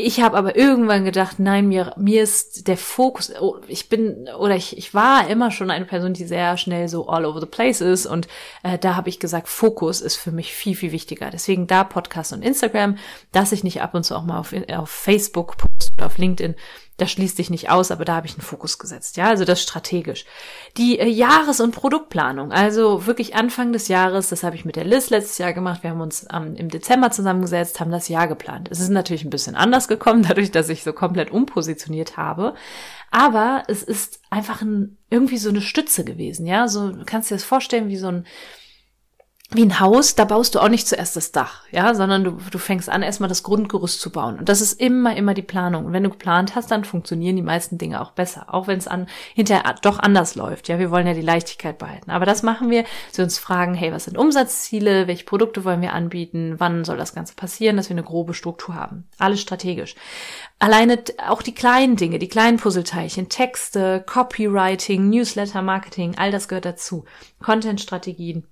Ich 0.00 0.20
habe 0.20 0.38
aber 0.38 0.54
irgendwann 0.54 1.04
gedacht, 1.04 1.40
nein, 1.40 1.66
mir, 1.66 1.92
mir 1.96 2.22
ist 2.22 2.68
der 2.68 2.76
Fokus, 2.76 3.32
oh, 3.40 3.56
ich 3.66 3.88
bin 3.88 4.28
oder 4.38 4.54
ich, 4.54 4.78
ich 4.78 4.94
war 4.94 5.28
immer 5.28 5.50
schon 5.50 5.72
eine 5.72 5.86
Person, 5.86 6.14
die 6.14 6.24
sehr 6.24 6.56
schnell 6.56 6.88
so 6.88 7.08
all 7.08 7.26
over 7.26 7.40
the 7.40 7.46
place 7.46 7.80
ist 7.80 8.06
und 8.06 8.28
äh, 8.62 8.78
da 8.78 8.94
habe 8.94 9.08
ich 9.08 9.18
gesagt, 9.18 9.48
Fokus 9.48 10.00
ist 10.00 10.14
für 10.14 10.30
mich 10.30 10.52
viel, 10.52 10.76
viel 10.76 10.92
wichtiger. 10.92 11.30
Deswegen 11.30 11.66
da 11.66 11.82
Podcast 11.82 12.32
und 12.32 12.42
Instagram, 12.42 12.96
dass 13.32 13.50
ich 13.50 13.64
nicht 13.64 13.82
ab 13.82 13.92
und 13.92 14.04
zu 14.04 14.14
auch 14.14 14.22
mal 14.22 14.38
auf, 14.38 14.54
auf 14.72 14.88
Facebook 14.88 15.56
oder 15.98 16.06
auf 16.06 16.18
LinkedIn, 16.18 16.54
das 16.96 17.12
schließt 17.12 17.36
sich 17.36 17.48
nicht 17.48 17.70
aus, 17.70 17.92
aber 17.92 18.04
da 18.04 18.16
habe 18.16 18.26
ich 18.26 18.34
einen 18.34 18.42
Fokus 18.42 18.78
gesetzt. 18.78 19.16
Ja, 19.16 19.26
also 19.28 19.44
das 19.44 19.62
strategisch. 19.62 20.24
Die 20.76 20.98
äh, 20.98 21.08
Jahres- 21.08 21.60
und 21.60 21.72
Produktplanung, 21.72 22.50
also 22.50 23.06
wirklich 23.06 23.36
Anfang 23.36 23.72
des 23.72 23.86
Jahres, 23.86 24.28
das 24.30 24.42
habe 24.42 24.56
ich 24.56 24.64
mit 24.64 24.74
der 24.74 24.84
Liz 24.84 25.08
letztes 25.10 25.38
Jahr 25.38 25.52
gemacht. 25.52 25.84
Wir 25.84 25.90
haben 25.90 26.00
uns 26.00 26.26
ähm, 26.32 26.56
im 26.56 26.68
Dezember 26.68 27.12
zusammengesetzt, 27.12 27.78
haben 27.78 27.92
das 27.92 28.08
Jahr 28.08 28.26
geplant. 28.26 28.68
Es 28.70 28.80
ist 28.80 28.88
natürlich 28.88 29.24
ein 29.24 29.30
bisschen 29.30 29.54
anders 29.54 29.86
gekommen, 29.86 30.22
dadurch, 30.28 30.50
dass 30.50 30.68
ich 30.68 30.82
so 30.82 30.92
komplett 30.92 31.30
umpositioniert 31.30 32.16
habe. 32.16 32.54
Aber 33.12 33.62
es 33.68 33.84
ist 33.84 34.20
einfach 34.28 34.60
ein, 34.60 34.98
irgendwie 35.08 35.38
so 35.38 35.50
eine 35.50 35.60
Stütze 35.60 36.04
gewesen. 36.04 36.46
Ja, 36.46 36.66
so 36.66 36.90
du 36.90 37.04
kannst 37.04 37.30
dir 37.30 37.36
das 37.36 37.44
vorstellen 37.44 37.88
wie 37.88 37.96
so 37.96 38.08
ein 38.08 38.26
wie 39.50 39.62
ein 39.62 39.80
Haus, 39.80 40.14
da 40.14 40.26
baust 40.26 40.54
du 40.54 40.60
auch 40.60 40.68
nicht 40.68 40.86
zuerst 40.86 41.16
das 41.16 41.32
Dach, 41.32 41.62
ja, 41.70 41.94
sondern 41.94 42.22
du, 42.22 42.32
du 42.50 42.58
fängst 42.58 42.90
an, 42.90 43.02
erstmal 43.02 43.30
das 43.30 43.42
Grundgerüst 43.42 43.98
zu 43.98 44.12
bauen. 44.12 44.38
Und 44.38 44.50
das 44.50 44.60
ist 44.60 44.78
immer, 44.78 45.16
immer 45.16 45.32
die 45.32 45.40
Planung. 45.40 45.86
Und 45.86 45.94
wenn 45.94 46.04
du 46.04 46.10
geplant 46.10 46.54
hast, 46.54 46.70
dann 46.70 46.84
funktionieren 46.84 47.36
die 47.36 47.42
meisten 47.42 47.78
Dinge 47.78 48.02
auch 48.02 48.10
besser, 48.10 48.52
auch 48.52 48.66
wenn 48.66 48.76
es 48.76 48.86
an, 48.86 49.06
hinterher 49.34 49.76
doch 49.80 50.00
anders 50.00 50.34
läuft. 50.34 50.68
Ja, 50.68 50.78
wir 50.78 50.90
wollen 50.90 51.06
ja 51.06 51.14
die 51.14 51.22
Leichtigkeit 51.22 51.78
behalten. 51.78 52.10
Aber 52.10 52.26
das 52.26 52.42
machen 52.42 52.68
wir, 52.68 52.82
dass 52.82 53.16
wir 53.16 53.24
uns 53.24 53.38
fragen, 53.38 53.72
hey, 53.72 53.90
was 53.90 54.04
sind 54.04 54.18
Umsatzziele? 54.18 55.06
Welche 55.06 55.24
Produkte 55.24 55.64
wollen 55.64 55.80
wir 55.80 55.94
anbieten? 55.94 56.56
Wann 56.58 56.84
soll 56.84 56.98
das 56.98 57.14
Ganze 57.14 57.34
passieren? 57.34 57.78
Dass 57.78 57.88
wir 57.88 57.94
eine 57.94 58.04
grobe 58.04 58.34
Struktur 58.34 58.74
haben. 58.74 59.08
Alles 59.16 59.40
strategisch. 59.40 59.94
Alleine 60.58 61.02
auch 61.26 61.40
die 61.40 61.54
kleinen 61.54 61.96
Dinge, 61.96 62.18
die 62.18 62.28
kleinen 62.28 62.58
Puzzleteilchen, 62.58 63.30
Texte, 63.30 64.04
Copywriting, 64.06 65.08
Newsletter, 65.08 65.62
Marketing, 65.62 66.16
all 66.18 66.32
das 66.32 66.48
gehört 66.48 66.66
dazu. 66.66 67.06
Content-Strategien 67.40 68.44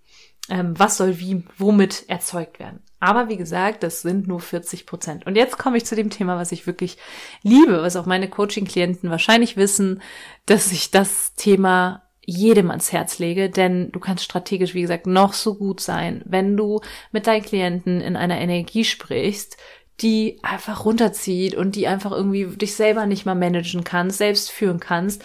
ähm, 0.48 0.78
was 0.78 0.96
soll 0.96 1.18
wie, 1.18 1.44
womit 1.58 2.08
erzeugt 2.08 2.58
werden. 2.58 2.80
Aber 3.00 3.28
wie 3.28 3.36
gesagt, 3.36 3.82
das 3.82 4.02
sind 4.02 4.26
nur 4.26 4.40
40 4.40 4.86
Prozent. 4.86 5.26
Und 5.26 5.36
jetzt 5.36 5.58
komme 5.58 5.76
ich 5.76 5.84
zu 5.84 5.94
dem 5.94 6.10
Thema, 6.10 6.36
was 6.36 6.52
ich 6.52 6.66
wirklich 6.66 6.96
liebe, 7.42 7.82
was 7.82 7.96
auch 7.96 8.06
meine 8.06 8.28
Coaching-Klienten 8.28 9.10
wahrscheinlich 9.10 9.56
wissen, 9.56 10.00
dass 10.46 10.72
ich 10.72 10.90
das 10.90 11.34
Thema 11.34 12.02
jedem 12.24 12.70
ans 12.70 12.90
Herz 12.92 13.18
lege, 13.18 13.48
denn 13.48 13.92
du 13.92 14.00
kannst 14.00 14.24
strategisch, 14.24 14.74
wie 14.74 14.82
gesagt, 14.82 15.06
noch 15.06 15.32
so 15.32 15.54
gut 15.54 15.80
sein, 15.80 16.22
wenn 16.24 16.56
du 16.56 16.80
mit 17.12 17.28
deinen 17.28 17.44
Klienten 17.44 18.00
in 18.00 18.16
einer 18.16 18.40
Energie 18.40 18.84
sprichst, 18.84 19.56
die 20.00 20.40
einfach 20.42 20.84
runterzieht 20.84 21.54
und 21.54 21.76
die 21.76 21.86
einfach 21.86 22.12
irgendwie 22.12 22.46
dich 22.46 22.74
selber 22.74 23.06
nicht 23.06 23.26
mal 23.26 23.36
managen 23.36 23.84
kannst, 23.84 24.18
selbst 24.18 24.50
führen 24.50 24.80
kannst, 24.80 25.24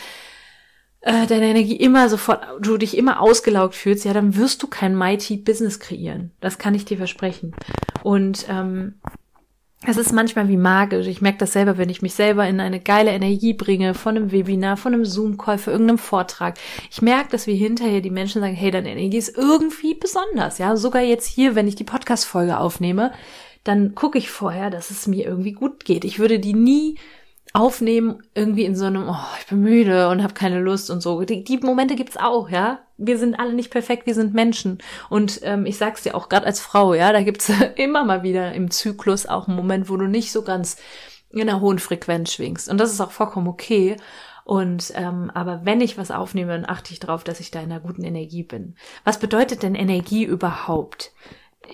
äh, 1.02 1.26
deine 1.28 1.48
Energie 1.48 1.76
immer 1.76 2.10
sofort, 2.10 2.42
du 2.62 2.78
dich 2.78 2.98
immer 2.98 3.20
ausgelaugt 3.22 3.76
fühlst, 3.76 4.06
ja, 4.06 4.14
dann 4.14 4.36
wirst 4.36 4.62
du 4.62 4.68
kein 4.68 4.96
mighty 4.96 5.38
Business 5.38 5.80
kreieren. 5.80 6.32
Das 6.40 6.58
kann 6.58 6.76
ich 6.76 6.86
dir 6.86 6.98
versprechen. 6.98 7.54
Und 8.04 8.46
ähm, 8.50 8.96
es 9.84 9.98
ist 9.98 10.14
manchmal 10.14 10.48
wie 10.48 10.58
magisch. 10.58 11.08
Ich 11.08 11.22
merke 11.22 11.40
das 11.40 11.54
selber, 11.54 11.80
wenn 11.80 11.90
ich 11.90 12.04
mich 12.04 12.14
selber 12.14 12.48
in 12.48 12.60
eine 12.60 12.80
geile 12.80 13.10
Energie 13.10 13.54
bringe, 13.54 13.96
von 13.96 14.16
einem 14.16 14.32
Webinar, 14.32 14.78
von 14.78 14.94
einem 14.94 15.06
Zoom-Call, 15.06 15.58
für 15.58 15.72
irgendeinem 15.72 15.98
Vortrag. 15.98 16.60
Ich 16.92 17.02
merke, 17.02 17.32
dass 17.32 17.48
wir 17.48 17.56
hinterher 17.56 18.02
die 18.02 18.12
Menschen 18.12 18.42
sagen, 18.42 18.54
hey, 18.54 18.70
deine 18.70 18.92
Energie 18.92 19.18
ist 19.18 19.36
irgendwie 19.36 19.96
besonders. 19.96 20.60
Ja, 20.60 20.76
sogar 20.76 21.02
jetzt 21.02 21.26
hier, 21.26 21.56
wenn 21.56 21.68
ich 21.68 21.76
die 21.76 21.84
Podcast-Folge 21.84 22.60
aufnehme, 22.60 23.12
dann 23.64 23.96
gucke 23.96 24.20
ich 24.20 24.30
vorher, 24.30 24.70
dass 24.70 24.92
es 24.92 25.08
mir 25.08 25.26
irgendwie 25.26 25.54
gut 25.54 25.84
geht. 25.84 26.06
Ich 26.06 26.20
würde 26.20 26.40
die 26.40 26.54
nie 26.54 27.00
aufnehmen 27.54 28.24
irgendwie 28.34 28.64
in 28.64 28.76
so 28.76 28.86
einem, 28.86 29.10
oh, 29.10 29.38
ich 29.40 29.48
bin 29.48 29.62
müde 29.62 30.10
und 30.10 30.24
habe 30.24 30.34
keine 30.34 30.60
Lust 30.60 30.90
und 30.90 31.02
so. 31.02 31.22
Die, 31.22 31.44
die, 31.44 31.58
Momente 31.58 31.96
gibt's 31.96 32.18
auch, 32.18 32.50
ja. 32.50 32.80
Wir 32.98 33.18
sind 33.18 33.40
alle 33.40 33.54
nicht 33.54 33.72
perfekt, 33.72 34.06
wir 34.06 34.14
sind 34.14 34.34
Menschen. 34.34 34.78
Und 35.10 35.40
ähm, 35.44 35.66
ich 35.66 35.78
sag's 35.78 36.04
dir 36.04 36.16
auch 36.16 36.30
gerade 36.30 36.46
als 36.46 36.60
Frau, 36.60 36.94
ja, 36.94 37.12
da 37.12 37.22
gibt's 37.24 37.52
immer 37.76 38.06
mal 38.06 38.24
wieder 38.24 38.54
im 38.54 38.72
Zyklus 38.72 39.26
auch 39.26 39.48
einen 39.48 39.58
Moment, 39.58 39.90
wo 39.90 39.98
du 39.98 40.08
nicht 40.08 40.32
so 40.32 40.44
ganz 40.44 40.78
in 41.30 41.42
einer 41.42 41.62
hohen 41.62 41.80
Frequenz 41.80 42.34
schwingst. 42.34 42.70
Und 42.70 42.78
das 42.78 42.92
ist 42.92 43.02
auch 43.02 43.12
vollkommen 43.12 43.48
okay. 43.48 43.98
Und 44.44 44.92
ähm, 44.96 45.32
aber 45.34 45.66
wenn 45.66 45.82
ich 45.82 45.98
was 45.98 46.12
aufnehme, 46.12 46.52
dann 46.52 46.70
achte 46.70 46.94
ich 46.94 47.00
darauf, 47.00 47.24
dass 47.24 47.40
ich 47.40 47.52
da 47.52 47.60
in 47.60 47.72
einer 47.72 47.80
guten 47.80 48.04
Energie 48.04 48.44
bin. 48.44 48.76
Was 49.04 49.20
bedeutet 49.20 49.64
denn 49.64 49.76
Energie 49.76 50.24
überhaupt? 50.24 51.12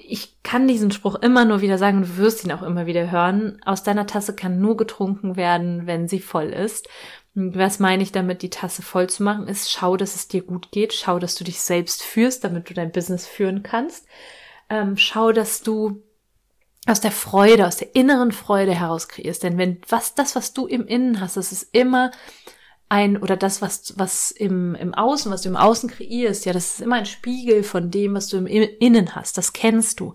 Ich 0.06 0.42
kann 0.44 0.68
diesen 0.68 0.92
Spruch 0.92 1.16
immer 1.16 1.46
nur 1.46 1.62
wieder 1.62 1.78
sagen 1.78 1.98
und 1.98 2.04
du 2.04 2.18
wirst 2.18 2.44
ihn 2.44 2.52
auch 2.52 2.62
immer 2.62 2.86
wieder 2.86 3.12
hören. 3.12 3.62
Aus 3.66 3.84
deiner 3.84 4.08
Tasse 4.08 4.36
kann 4.36 4.60
nur 4.60 4.78
getrunken 4.78 5.36
werden, 5.36 5.88
wenn 5.88 6.08
sie 6.08 6.20
voll 6.20 6.48
ist. 6.48 6.88
Was 7.34 7.80
meine 7.80 8.02
ich 8.04 8.12
damit, 8.12 8.42
die 8.42 8.50
Tasse 8.50 8.82
voll 8.82 9.08
zu 9.08 9.24
machen, 9.24 9.48
ist, 9.48 9.72
schau, 9.72 9.98
dass 9.98 10.16
es 10.16 10.28
dir 10.28 10.42
gut 10.42 10.72
geht, 10.72 10.94
schau, 10.94 11.20
dass 11.20 11.36
du 11.36 11.44
dich 11.44 11.62
selbst 11.62 12.02
führst, 12.02 12.44
damit 12.44 12.70
du 12.70 12.74
dein 12.74 12.92
Business 12.92 13.28
führen 13.28 13.62
kannst. 13.62 14.08
Ähm, 14.70 14.98
schau, 14.98 15.32
dass 15.32 15.62
du 15.62 16.02
aus 16.88 17.02
der 17.02 17.12
Freude, 17.12 17.68
aus 17.68 17.78
der 17.78 17.96
inneren 17.96 18.32
Freude 18.32 18.74
heraus 18.74 19.08
kreierst. 19.08 19.44
Denn 19.44 19.58
wenn 19.58 19.82
was, 19.90 20.16
das, 20.16 20.36
was 20.36 20.54
du 20.54 20.66
im 20.66 20.88
Innen 20.88 21.20
hast, 21.20 21.38
das 21.38 21.52
ist 21.52 21.70
immer 21.74 22.12
ein 22.90 23.18
oder 23.18 23.36
das, 23.36 23.62
was, 23.62 23.94
was 23.98 24.32
im, 24.32 24.76
im 24.76 24.94
Außen, 24.94 25.32
was 25.32 25.42
du 25.42 25.50
im 25.50 25.58
Außen 25.58 25.90
kreierst, 25.90 26.46
ja, 26.46 26.54
das 26.54 26.74
ist 26.74 26.82
immer 26.82 26.96
ein 26.98 27.06
Spiegel 27.06 27.64
von 27.64 27.92
dem, 27.92 28.14
was 28.14 28.28
du 28.28 28.38
im 28.38 28.48
Innen 28.48 29.16
hast. 29.16 29.38
Das 29.38 29.54
kennst 29.54 30.00
du. 30.00 30.14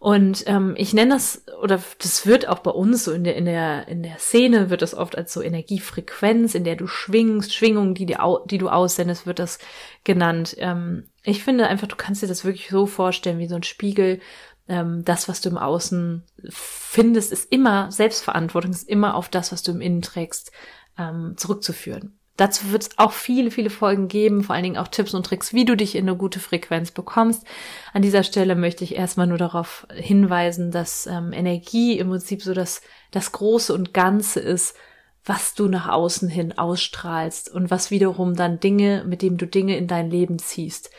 Und 0.00 0.44
ähm, 0.46 0.74
ich 0.78 0.94
nenne 0.94 1.12
das, 1.12 1.44
oder 1.60 1.78
das 1.98 2.24
wird 2.26 2.48
auch 2.48 2.60
bei 2.60 2.70
uns 2.70 3.04
so 3.04 3.12
in 3.12 3.22
der, 3.22 3.36
in 3.36 3.44
der, 3.44 3.86
in 3.86 4.02
der 4.02 4.16
Szene 4.18 4.70
wird 4.70 4.80
das 4.80 4.94
oft 4.94 5.16
als 5.16 5.30
so 5.30 5.42
Energiefrequenz, 5.42 6.54
in 6.54 6.64
der 6.64 6.76
du 6.76 6.86
schwingst, 6.86 7.54
Schwingung, 7.54 7.94
die, 7.94 8.06
die, 8.06 8.16
die 8.46 8.58
du 8.58 8.70
aussendest, 8.70 9.26
wird 9.26 9.38
das 9.38 9.58
genannt. 10.02 10.56
Ähm, 10.58 11.04
ich 11.22 11.44
finde 11.44 11.66
einfach, 11.66 11.86
du 11.86 11.96
kannst 11.96 12.22
dir 12.22 12.28
das 12.28 12.46
wirklich 12.46 12.70
so 12.70 12.86
vorstellen, 12.86 13.38
wie 13.38 13.46
so 13.46 13.56
ein 13.56 13.62
Spiegel. 13.62 14.20
Ähm, 14.68 15.04
das, 15.04 15.28
was 15.28 15.42
du 15.42 15.50
im 15.50 15.58
Außen 15.58 16.24
findest, 16.48 17.30
ist 17.30 17.52
immer 17.52 17.92
Selbstverantwortung, 17.92 18.70
ist 18.70 18.88
immer 18.88 19.14
auf 19.16 19.28
das, 19.28 19.52
was 19.52 19.62
du 19.62 19.72
im 19.72 19.82
Innen 19.82 20.00
trägst, 20.00 20.50
ähm, 21.00 21.34
zurückzuführen. 21.36 22.18
Dazu 22.36 22.72
wird 22.72 22.82
es 22.84 22.98
auch 22.98 23.12
viele, 23.12 23.50
viele 23.50 23.68
Folgen 23.68 24.08
geben, 24.08 24.42
vor 24.42 24.54
allen 24.54 24.64
Dingen 24.64 24.78
auch 24.78 24.88
Tipps 24.88 25.12
und 25.12 25.26
Tricks, 25.26 25.52
wie 25.52 25.66
du 25.66 25.76
dich 25.76 25.94
in 25.94 26.08
eine 26.08 26.16
gute 26.16 26.40
Frequenz 26.40 26.90
bekommst. 26.90 27.44
An 27.92 28.00
dieser 28.00 28.22
Stelle 28.22 28.54
möchte 28.54 28.82
ich 28.82 28.96
erstmal 28.96 29.26
nur 29.26 29.36
darauf 29.36 29.86
hinweisen, 29.94 30.70
dass 30.70 31.06
ähm, 31.06 31.34
Energie 31.34 31.98
im 31.98 32.08
Prinzip 32.08 32.42
so 32.42 32.54
das, 32.54 32.80
das 33.10 33.32
Große 33.32 33.74
und 33.74 33.92
Ganze 33.92 34.40
ist, 34.40 34.74
was 35.22 35.54
du 35.54 35.68
nach 35.68 35.90
außen 35.90 36.30
hin 36.30 36.56
ausstrahlst 36.56 37.50
und 37.50 37.70
was 37.70 37.90
wiederum 37.90 38.34
dann 38.34 38.58
Dinge, 38.58 39.04
mit 39.06 39.20
dem 39.20 39.36
du 39.36 39.46
Dinge 39.46 39.76
in 39.76 39.86
dein 39.86 40.10
Leben 40.10 40.38
ziehst. 40.38 40.90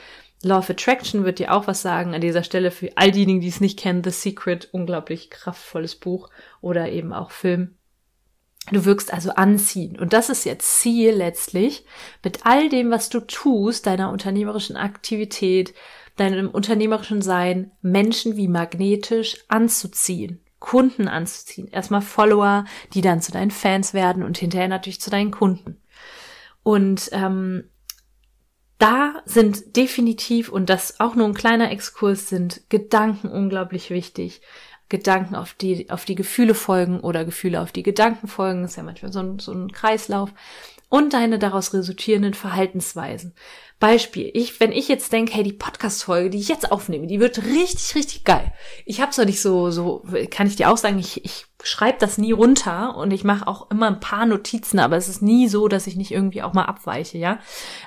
Law 0.43 0.59
of 0.59 0.69
Attraction 0.69 1.23
wird 1.23 1.39
dir 1.39 1.53
auch 1.53 1.65
was 1.65 1.81
sagen 1.81 2.13
an 2.13 2.21
dieser 2.21 2.43
Stelle 2.43 2.69
für 2.69 2.91
all 2.97 3.09
diejenigen, 3.11 3.41
die 3.41 3.47
es 3.47 3.61
nicht 3.61 3.79
kennen. 3.79 4.03
The 4.03 4.11
Secret, 4.11 4.69
unglaublich 4.71 5.31
kraftvolles 5.31 5.95
Buch 5.95 6.29
oder 6.61 6.89
eben 6.89 7.13
auch 7.13 7.31
Film. 7.31 7.77
Du 8.69 8.85
wirkst 8.85 9.11
also 9.11 9.31
anziehen. 9.31 9.99
Und 9.99 10.13
das 10.13 10.29
ist 10.29 10.45
jetzt 10.45 10.79
Ziel 10.79 11.11
letztlich, 11.11 11.83
mit 12.23 12.45
all 12.45 12.69
dem, 12.69 12.91
was 12.91 13.09
du 13.09 13.19
tust, 13.21 13.87
deiner 13.87 14.11
unternehmerischen 14.11 14.77
Aktivität, 14.77 15.73
deinem 16.15 16.49
unternehmerischen 16.49 17.21
Sein, 17.21 17.71
Menschen 17.81 18.37
wie 18.37 18.47
magnetisch 18.47 19.43
anzuziehen, 19.47 20.39
Kunden 20.59 21.07
anzuziehen. 21.07 21.67
Erstmal 21.69 22.01
Follower, 22.01 22.65
die 22.93 23.01
dann 23.01 23.21
zu 23.21 23.31
deinen 23.31 23.51
Fans 23.51 23.93
werden 23.93 24.23
und 24.23 24.37
hinterher 24.37 24.67
natürlich 24.67 25.01
zu 25.01 25.09
deinen 25.09 25.31
Kunden. 25.31 25.81
Und 26.61 27.09
ähm, 27.13 27.63
da 28.77 29.21
sind 29.25 29.75
definitiv, 29.75 30.49
und 30.49 30.69
das 30.69 30.99
auch 30.99 31.15
nur 31.15 31.27
ein 31.27 31.33
kleiner 31.33 31.71
Exkurs, 31.71 32.29
sind 32.29 32.61
Gedanken 32.69 33.27
unglaublich 33.29 33.89
wichtig. 33.89 34.41
Gedanken 34.91 35.35
auf 35.35 35.53
die, 35.53 35.89
auf 35.89 36.05
die 36.05 36.15
Gefühle 36.15 36.53
folgen 36.53 36.99
oder 36.99 37.25
Gefühle 37.25 37.61
auf 37.61 37.71
die 37.71 37.81
Gedanken 37.81 38.27
folgen, 38.27 38.65
ist 38.65 38.75
ja 38.75 38.83
manchmal 38.83 39.11
so 39.11 39.19
ein, 39.19 39.39
so 39.39 39.53
ein 39.53 39.71
Kreislauf, 39.71 40.31
und 40.89 41.13
deine 41.13 41.39
daraus 41.39 41.73
resultierenden 41.73 42.33
Verhaltensweisen. 42.33 43.33
Beispiel, 43.81 44.29
ich, 44.33 44.59
wenn 44.59 44.71
ich 44.71 44.87
jetzt 44.87 45.11
denke, 45.11 45.33
hey, 45.33 45.43
die 45.43 45.51
Podcast-Folge, 45.51 46.29
die 46.29 46.37
ich 46.37 46.47
jetzt 46.47 46.71
aufnehme, 46.71 47.07
die 47.07 47.19
wird 47.19 47.43
richtig, 47.43 47.95
richtig 47.95 48.23
geil. 48.23 48.53
Ich 48.85 49.01
habe 49.01 49.11
zwar 49.11 49.25
nicht 49.25 49.41
so, 49.41 49.71
so, 49.71 50.05
kann 50.29 50.47
ich 50.47 50.55
dir 50.55 50.69
auch 50.69 50.77
sagen, 50.77 50.99
ich, 50.99 51.25
ich 51.25 51.47
schreibe 51.63 51.97
das 51.99 52.17
nie 52.17 52.31
runter 52.31 52.95
und 52.95 53.11
ich 53.11 53.23
mache 53.23 53.47
auch 53.47 53.69
immer 53.71 53.87
ein 53.87 53.99
paar 53.99 54.25
Notizen, 54.25 54.79
aber 54.79 54.97
es 54.97 55.07
ist 55.07 55.21
nie 55.21 55.47
so, 55.47 55.67
dass 55.67 55.87
ich 55.87 55.95
nicht 55.95 56.11
irgendwie 56.11 56.43
auch 56.43 56.53
mal 56.53 56.65
abweiche, 56.65 57.17
ja. 57.17 57.39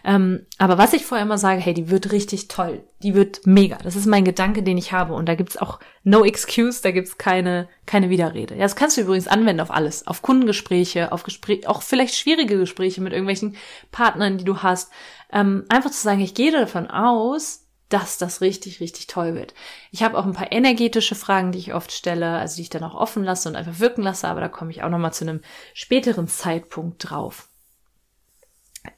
Ähm, 0.04 0.46
aber 0.58 0.78
was 0.78 0.92
ich 0.92 1.04
vorher 1.04 1.24
immer 1.24 1.38
sage, 1.38 1.60
hey, 1.60 1.74
die 1.74 1.90
wird 1.90 2.12
richtig 2.12 2.48
toll, 2.48 2.84
die 3.02 3.14
wird 3.14 3.46
mega. 3.46 3.78
Das 3.82 3.96
ist 3.96 4.06
mein 4.06 4.24
Gedanke, 4.24 4.62
den 4.62 4.78
ich 4.78 4.92
habe 4.92 5.14
und 5.14 5.28
da 5.28 5.34
gibt's 5.34 5.56
auch 5.56 5.80
no 6.02 6.24
excuse, 6.24 6.82
da 6.82 6.90
gibt's 6.90 7.18
keine, 7.18 7.68
keine 7.86 8.10
Widerrede. 8.10 8.54
Ja, 8.54 8.62
das 8.62 8.76
kannst 8.76 8.96
du 8.96 9.02
übrigens 9.02 9.28
anwenden 9.28 9.60
auf 9.60 9.70
alles, 9.70 10.06
auf 10.06 10.22
Kundengespräche, 10.22 11.12
auf 11.12 11.22
Gespräche, 11.22 11.68
auch 11.68 11.82
vielleicht 11.82 12.14
schwierige 12.14 12.58
Gespräche 12.58 13.00
mit 13.00 13.12
irgendwelchen 13.12 13.56
Partnern, 13.90 14.38
die 14.38 14.44
du 14.44 14.58
hast. 14.58 14.90
Ähm, 15.32 15.64
einfach 15.68 15.90
zu 15.90 16.00
sagen, 16.00 16.20
ich 16.20 16.34
gehe 16.34 16.52
davon 16.52 16.88
aus, 16.88 17.64
dass 17.88 18.18
das 18.18 18.40
richtig, 18.40 18.80
richtig 18.80 19.06
toll 19.06 19.34
wird. 19.34 19.54
Ich 19.90 20.02
habe 20.02 20.18
auch 20.18 20.24
ein 20.24 20.32
paar 20.32 20.50
energetische 20.50 21.14
Fragen, 21.14 21.52
die 21.52 21.58
ich 21.58 21.74
oft 21.74 21.92
stelle, 21.92 22.38
also 22.38 22.56
die 22.56 22.62
ich 22.62 22.70
dann 22.70 22.82
auch 22.82 22.94
offen 22.94 23.24
lasse 23.24 23.48
und 23.48 23.56
einfach 23.56 23.78
wirken 23.78 24.02
lasse, 24.02 24.26
aber 24.26 24.40
da 24.40 24.48
komme 24.48 24.70
ich 24.70 24.82
auch 24.82 24.88
nochmal 24.88 25.12
zu 25.12 25.24
einem 25.24 25.40
späteren 25.74 26.26
Zeitpunkt 26.26 27.10
drauf. 27.10 27.48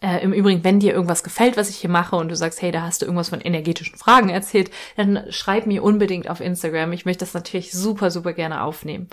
Äh, 0.00 0.22
Im 0.22 0.32
Übrigen, 0.32 0.64
wenn 0.64 0.80
dir 0.80 0.94
irgendwas 0.94 1.22
gefällt, 1.22 1.56
was 1.56 1.68
ich 1.68 1.76
hier 1.76 1.90
mache 1.90 2.16
und 2.16 2.28
du 2.28 2.36
sagst, 2.36 2.60
hey, 2.62 2.72
da 2.72 2.82
hast 2.82 3.02
du 3.02 3.06
irgendwas 3.06 3.28
von 3.28 3.40
energetischen 3.40 3.98
Fragen 3.98 4.30
erzählt, 4.30 4.70
dann 4.96 5.24
schreib 5.30 5.66
mir 5.66 5.82
unbedingt 5.82 6.28
auf 6.28 6.40
Instagram. 6.40 6.92
Ich 6.92 7.04
möchte 7.04 7.24
das 7.24 7.34
natürlich 7.34 7.72
super, 7.72 8.10
super 8.10 8.32
gerne 8.32 8.62
aufnehmen. 8.62 9.08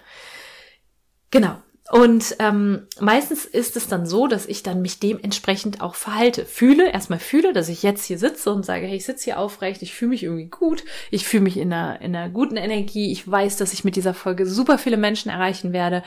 Genau. 1.29 1.57
Und 1.91 2.37
ähm, 2.39 2.87
meistens 2.99 3.45
ist 3.45 3.75
es 3.75 3.87
dann 3.87 4.05
so, 4.05 4.27
dass 4.27 4.45
ich 4.45 4.63
dann 4.63 4.81
mich 4.81 4.99
dementsprechend 4.99 5.81
auch 5.81 5.95
verhalte. 5.95 6.45
Fühle, 6.45 6.89
erstmal 6.89 7.19
fühle, 7.19 7.51
dass 7.51 7.67
ich 7.67 7.83
jetzt 7.83 8.05
hier 8.05 8.17
sitze 8.17 8.51
und 8.53 8.65
sage, 8.65 8.87
hey, 8.87 8.95
ich 8.95 9.05
sitze 9.05 9.25
hier 9.25 9.39
aufrecht, 9.39 9.81
ich 9.81 9.93
fühle 9.93 10.09
mich 10.09 10.23
irgendwie 10.23 10.47
gut, 10.47 10.85
ich 11.11 11.27
fühle 11.27 11.43
mich 11.43 11.57
in 11.57 11.73
einer, 11.73 11.99
in 12.01 12.15
einer 12.15 12.29
guten 12.29 12.55
Energie, 12.55 13.11
ich 13.11 13.29
weiß, 13.29 13.57
dass 13.57 13.73
ich 13.73 13.83
mit 13.83 13.97
dieser 13.97 14.13
Folge 14.13 14.45
super 14.45 14.77
viele 14.77 14.97
Menschen 14.97 15.29
erreichen 15.29 15.73
werde 15.73 16.03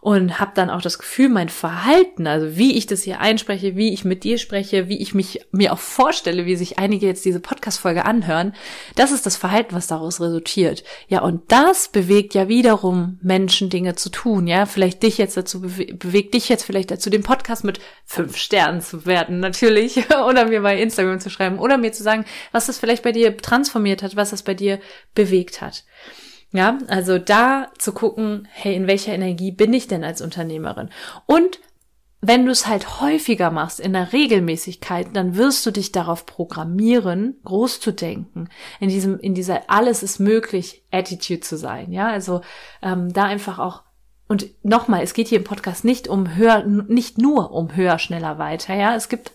und 0.00 0.40
habe 0.40 0.52
dann 0.54 0.70
auch 0.70 0.80
das 0.80 0.98
Gefühl, 0.98 1.28
mein 1.28 1.50
Verhalten, 1.50 2.26
also 2.26 2.56
wie 2.56 2.76
ich 2.76 2.86
das 2.86 3.02
hier 3.02 3.20
einspreche, 3.20 3.76
wie 3.76 3.92
ich 3.92 4.04
mit 4.04 4.24
dir 4.24 4.38
spreche, 4.38 4.88
wie 4.88 5.00
ich 5.00 5.14
mich 5.14 5.40
mir 5.52 5.72
auch 5.72 5.78
vorstelle, 5.78 6.46
wie 6.46 6.56
sich 6.56 6.78
einige 6.78 7.06
jetzt 7.06 7.24
diese 7.24 7.40
Podcast-Folge 7.40 8.06
anhören, 8.06 8.54
das 8.96 9.12
ist 9.12 9.26
das 9.26 9.36
Verhalten, 9.36 9.74
was 9.74 9.88
daraus 9.88 10.20
resultiert. 10.20 10.84
Ja, 11.08 11.20
und 11.20 11.52
das 11.52 11.88
bewegt 11.88 12.34
ja 12.34 12.48
wiederum 12.48 13.18
Menschen, 13.22 13.68
Dinge 13.68 13.94
zu 13.94 14.08
tun. 14.08 14.46
Ja, 14.46 14.64
vielleicht 14.64 15.02
dich 15.02 15.18
jetzt 15.18 15.29
dazu 15.34 15.60
bewe 15.60 15.94
bewegt 15.94 16.34
dich 16.34 16.48
jetzt 16.48 16.64
vielleicht 16.64 16.90
dazu, 16.90 17.10
den 17.10 17.22
Podcast 17.22 17.64
mit 17.64 17.80
fünf 18.04 18.36
Sternen 18.36 18.80
zu 18.80 19.06
werden, 19.06 19.40
natürlich, 19.40 20.10
oder 20.28 20.46
mir 20.46 20.62
bei 20.62 20.80
Instagram 20.80 21.20
zu 21.20 21.30
schreiben 21.30 21.58
oder 21.58 21.78
mir 21.78 21.92
zu 21.92 22.02
sagen, 22.02 22.24
was 22.52 22.66
das 22.66 22.78
vielleicht 22.78 23.02
bei 23.02 23.12
dir 23.12 23.36
transformiert 23.36 24.02
hat, 24.02 24.16
was 24.16 24.30
das 24.30 24.42
bei 24.42 24.54
dir 24.54 24.80
bewegt 25.14 25.60
hat. 25.60 25.84
Ja, 26.52 26.78
also 26.88 27.18
da 27.18 27.68
zu 27.78 27.92
gucken, 27.92 28.48
hey, 28.50 28.74
in 28.74 28.88
welcher 28.88 29.12
Energie 29.12 29.52
bin 29.52 29.72
ich 29.72 29.86
denn 29.86 30.02
als 30.02 30.20
Unternehmerin? 30.20 30.90
Und 31.26 31.60
wenn 32.22 32.44
du 32.44 32.52
es 32.52 32.66
halt 32.66 33.00
häufiger 33.00 33.50
machst, 33.50 33.80
in 33.80 33.94
der 33.94 34.12
Regelmäßigkeit, 34.12 35.08
dann 35.14 35.36
wirst 35.36 35.64
du 35.64 35.70
dich 35.70 35.90
darauf 35.90 36.26
programmieren, 36.26 37.38
groß 37.44 37.80
zu 37.80 37.92
denken, 37.92 38.50
in 38.78 38.90
diesem, 38.90 39.18
in 39.20 39.34
dieser 39.34 39.70
alles 39.70 40.02
ist 40.02 40.18
möglich 40.18 40.84
Attitude 40.90 41.40
zu 41.40 41.56
sein. 41.56 41.92
Ja, 41.92 42.08
also 42.08 42.42
ähm, 42.82 43.12
da 43.12 43.24
einfach 43.24 43.58
auch 43.58 43.84
und 44.30 44.46
nochmal, 44.62 45.02
es 45.02 45.12
geht 45.12 45.26
hier 45.26 45.38
im 45.38 45.44
Podcast 45.44 45.84
nicht 45.84 46.06
um 46.06 46.36
höher, 46.36 46.62
nicht 46.64 47.18
nur 47.18 47.50
um 47.50 47.74
höher, 47.74 47.98
schneller, 47.98 48.38
weiter. 48.38 48.76
Ja, 48.76 48.94
es 48.94 49.08
gibt 49.08 49.32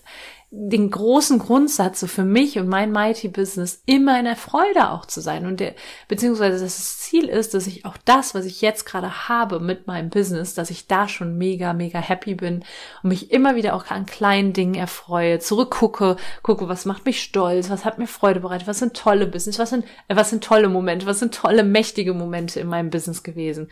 den 0.51 0.89
großen 0.89 1.37
Grundsatz 1.37 1.99
so 1.99 2.07
für 2.07 2.23
mich 2.23 2.57
und 2.59 2.69
mein 2.69 2.93
Mighty 2.93 3.27
Business 3.27 3.83
immer 3.85 4.17
in 4.17 4.23
der 4.23 4.37
Freude 4.37 4.91
auch 4.91 5.05
zu 5.05 5.19
sein 5.19 5.47
und 5.47 5.59
der, 5.59 5.75
beziehungsweise 6.07 6.63
das 6.63 6.97
Ziel 6.99 7.25
ist, 7.25 7.53
dass 7.53 7.67
ich 7.67 7.83
auch 7.83 7.97
das, 8.05 8.35
was 8.35 8.45
ich 8.45 8.61
jetzt 8.61 8.85
gerade 8.85 9.27
habe 9.27 9.59
mit 9.59 9.85
meinem 9.85 10.09
Business, 10.09 10.53
dass 10.53 10.69
ich 10.69 10.87
da 10.87 11.09
schon 11.09 11.37
mega, 11.37 11.73
mega 11.73 11.99
happy 11.99 12.35
bin 12.35 12.63
und 13.03 13.09
mich 13.09 13.31
immer 13.31 13.57
wieder 13.57 13.73
auch 13.73 13.87
an 13.87 14.05
kleinen 14.05 14.53
Dingen 14.53 14.75
erfreue, 14.75 15.39
zurückgucke, 15.39 16.15
gucke, 16.41 16.69
was 16.69 16.85
macht 16.85 17.05
mich 17.05 17.21
stolz, 17.21 17.69
was 17.69 17.83
hat 17.83 17.99
mir 17.99 18.07
Freude 18.07 18.39
bereitet, 18.39 18.69
was 18.69 18.79
sind 18.79 18.95
tolle 18.95 19.27
Business, 19.27 19.59
was 19.59 19.71
sind, 19.71 19.83
äh, 20.07 20.15
was 20.15 20.29
sind 20.29 20.41
tolle 20.41 20.69
Momente, 20.69 21.05
was 21.05 21.19
sind 21.19 21.35
tolle, 21.35 21.65
mächtige 21.65 22.13
Momente 22.13 22.61
in 22.61 22.67
meinem 22.67 22.91
Business 22.91 23.23
gewesen. 23.23 23.69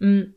Mm. 0.00 0.32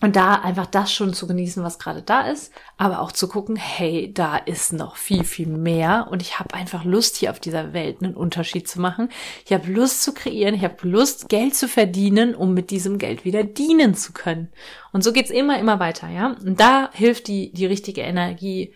Und 0.00 0.16
da 0.16 0.34
einfach 0.34 0.66
das 0.66 0.92
schon 0.92 1.14
zu 1.14 1.26
genießen, 1.26 1.62
was 1.62 1.78
gerade 1.78 2.02
da 2.02 2.28
ist, 2.28 2.52
aber 2.76 3.00
auch 3.00 3.12
zu 3.12 3.28
gucken, 3.28 3.54
hey, 3.54 4.12
da 4.12 4.36
ist 4.36 4.72
noch 4.72 4.96
viel, 4.96 5.22
viel 5.24 5.46
mehr 5.46 6.08
und 6.10 6.20
ich 6.20 6.38
habe 6.40 6.52
einfach 6.52 6.84
Lust, 6.84 7.16
hier 7.16 7.30
auf 7.30 7.38
dieser 7.38 7.72
Welt 7.72 8.02
einen 8.02 8.16
Unterschied 8.16 8.68
zu 8.68 8.80
machen. 8.80 9.08
Ich 9.46 9.52
habe 9.52 9.70
Lust 9.70 10.02
zu 10.02 10.12
kreieren, 10.12 10.54
ich 10.54 10.64
habe 10.64 10.86
Lust, 10.86 11.28
Geld 11.28 11.54
zu 11.54 11.68
verdienen, 11.68 12.34
um 12.34 12.54
mit 12.54 12.70
diesem 12.70 12.98
Geld 12.98 13.24
wieder 13.24 13.44
dienen 13.44 13.94
zu 13.94 14.12
können. 14.12 14.50
Und 14.92 15.04
so 15.04 15.12
geht's 15.12 15.30
immer, 15.30 15.58
immer 15.58 15.78
weiter, 15.78 16.08
ja. 16.08 16.36
Und 16.44 16.58
da 16.58 16.90
hilft 16.92 17.28
die, 17.28 17.52
die 17.52 17.66
richtige 17.66 18.02
Energie 18.02 18.74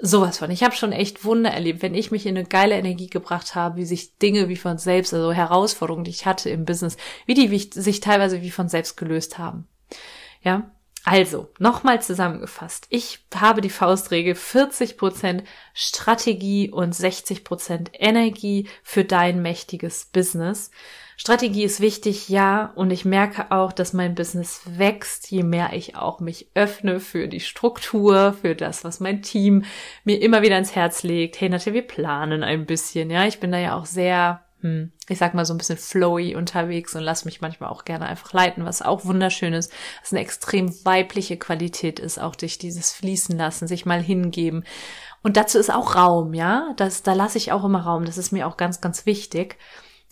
sowas 0.00 0.38
von. 0.38 0.50
Ich 0.50 0.62
habe 0.62 0.74
schon 0.74 0.92
echt 0.92 1.24
Wunder 1.24 1.50
erlebt, 1.50 1.82
wenn 1.82 1.94
ich 1.94 2.10
mich 2.10 2.26
in 2.26 2.36
eine 2.36 2.46
geile 2.46 2.76
Energie 2.76 3.08
gebracht 3.08 3.54
habe, 3.54 3.76
wie 3.76 3.84
sich 3.84 4.16
Dinge 4.16 4.48
wie 4.48 4.56
von 4.56 4.78
selbst, 4.78 5.14
also 5.14 5.32
Herausforderungen, 5.32 6.04
die 6.04 6.10
ich 6.10 6.26
hatte 6.26 6.50
im 6.50 6.64
Business, 6.64 6.96
wie 7.26 7.34
die 7.34 7.58
sich 7.58 8.00
teilweise 8.00 8.42
wie 8.42 8.50
von 8.50 8.68
selbst 8.68 8.96
gelöst 8.96 9.38
haben. 9.38 9.68
Ja, 10.42 10.70
also, 11.08 11.48
nochmal 11.60 12.02
zusammengefasst. 12.02 12.88
Ich 12.90 13.20
habe 13.32 13.60
die 13.60 13.70
Faustregel 13.70 14.34
40% 14.34 15.44
Strategie 15.72 16.68
und 16.68 16.96
60% 16.96 17.90
Energie 17.92 18.68
für 18.82 19.04
dein 19.04 19.40
mächtiges 19.40 20.06
Business. 20.06 20.72
Strategie 21.16 21.62
ist 21.62 21.78
wichtig, 21.80 22.28
ja, 22.28 22.72
und 22.74 22.90
ich 22.90 23.04
merke 23.04 23.52
auch, 23.52 23.72
dass 23.72 23.92
mein 23.92 24.16
Business 24.16 24.62
wächst, 24.66 25.30
je 25.30 25.44
mehr 25.44 25.74
ich 25.74 25.94
auch 25.94 26.18
mich 26.18 26.48
öffne 26.54 26.98
für 26.98 27.28
die 27.28 27.38
Struktur, 27.38 28.32
für 28.42 28.56
das, 28.56 28.82
was 28.82 28.98
mein 28.98 29.22
Team 29.22 29.64
mir 30.02 30.20
immer 30.20 30.42
wieder 30.42 30.58
ins 30.58 30.74
Herz 30.74 31.04
legt. 31.04 31.40
Hey, 31.40 31.48
natürlich, 31.48 31.82
wir 31.82 31.86
planen 31.86 32.42
ein 32.42 32.66
bisschen, 32.66 33.10
ja. 33.10 33.26
Ich 33.26 33.38
bin 33.38 33.52
da 33.52 33.58
ja 33.58 33.76
auch 33.78 33.86
sehr 33.86 34.44
hm, 34.60 34.90
ich 35.08 35.18
sag 35.18 35.34
mal 35.34 35.44
so 35.44 35.54
ein 35.54 35.58
bisschen 35.58 35.78
flowy 35.78 36.34
unterwegs 36.34 36.94
und 36.94 37.02
lass 37.02 37.24
mich 37.24 37.40
manchmal 37.40 37.70
auch 37.70 37.84
gerne 37.84 38.06
einfach 38.06 38.32
leiten, 38.32 38.64
was 38.64 38.82
auch 38.82 39.04
wunderschön 39.04 39.52
ist, 39.52 39.72
was 40.02 40.12
eine 40.12 40.20
extrem 40.20 40.74
weibliche 40.84 41.36
Qualität 41.36 42.00
ist, 42.00 42.18
auch 42.18 42.36
durch 42.36 42.58
dieses 42.58 42.92
Fließen 42.92 43.36
lassen, 43.36 43.68
sich 43.68 43.86
mal 43.86 44.02
hingeben. 44.02 44.64
Und 45.22 45.36
dazu 45.36 45.58
ist 45.58 45.72
auch 45.72 45.96
Raum, 45.96 46.34
ja, 46.34 46.72
das, 46.76 47.02
da 47.02 47.12
lasse 47.12 47.38
ich 47.38 47.52
auch 47.52 47.64
immer 47.64 47.82
Raum, 47.82 48.04
das 48.04 48.18
ist 48.18 48.32
mir 48.32 48.46
auch 48.46 48.56
ganz, 48.56 48.80
ganz 48.80 49.06
wichtig. 49.06 49.56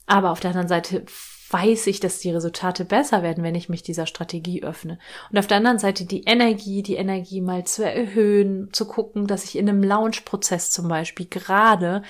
Aber 0.07 0.31
auf 0.31 0.40
der 0.40 0.51
anderen 0.51 0.68
Seite 0.68 1.05
weiß 1.51 1.87
ich, 1.87 2.01
dass 2.01 2.18
die 2.18 2.31
Resultate 2.31 2.85
besser 2.85 3.23
werden, 3.23 3.45
wenn 3.45 3.55
ich 3.55 3.68
mich 3.68 3.83
dieser 3.83 4.07
Strategie 4.07 4.64
öffne. 4.64 4.99
Und 5.31 5.38
auf 5.38 5.47
der 5.47 5.59
anderen 5.59 5.79
Seite 5.79 6.05
die 6.05 6.25
Energie, 6.25 6.83
die 6.83 6.97
Energie 6.97 7.40
mal 7.40 7.64
zu 7.64 7.85
erhöhen, 7.85 8.71
zu 8.73 8.87
gucken, 8.87 9.27
dass 9.27 9.45
ich 9.45 9.57
in 9.57 9.68
einem 9.68 9.83
Launch-Prozess 9.83 10.71
zum 10.71 10.88
Beispiel 10.88 11.27
gerade 11.27 12.03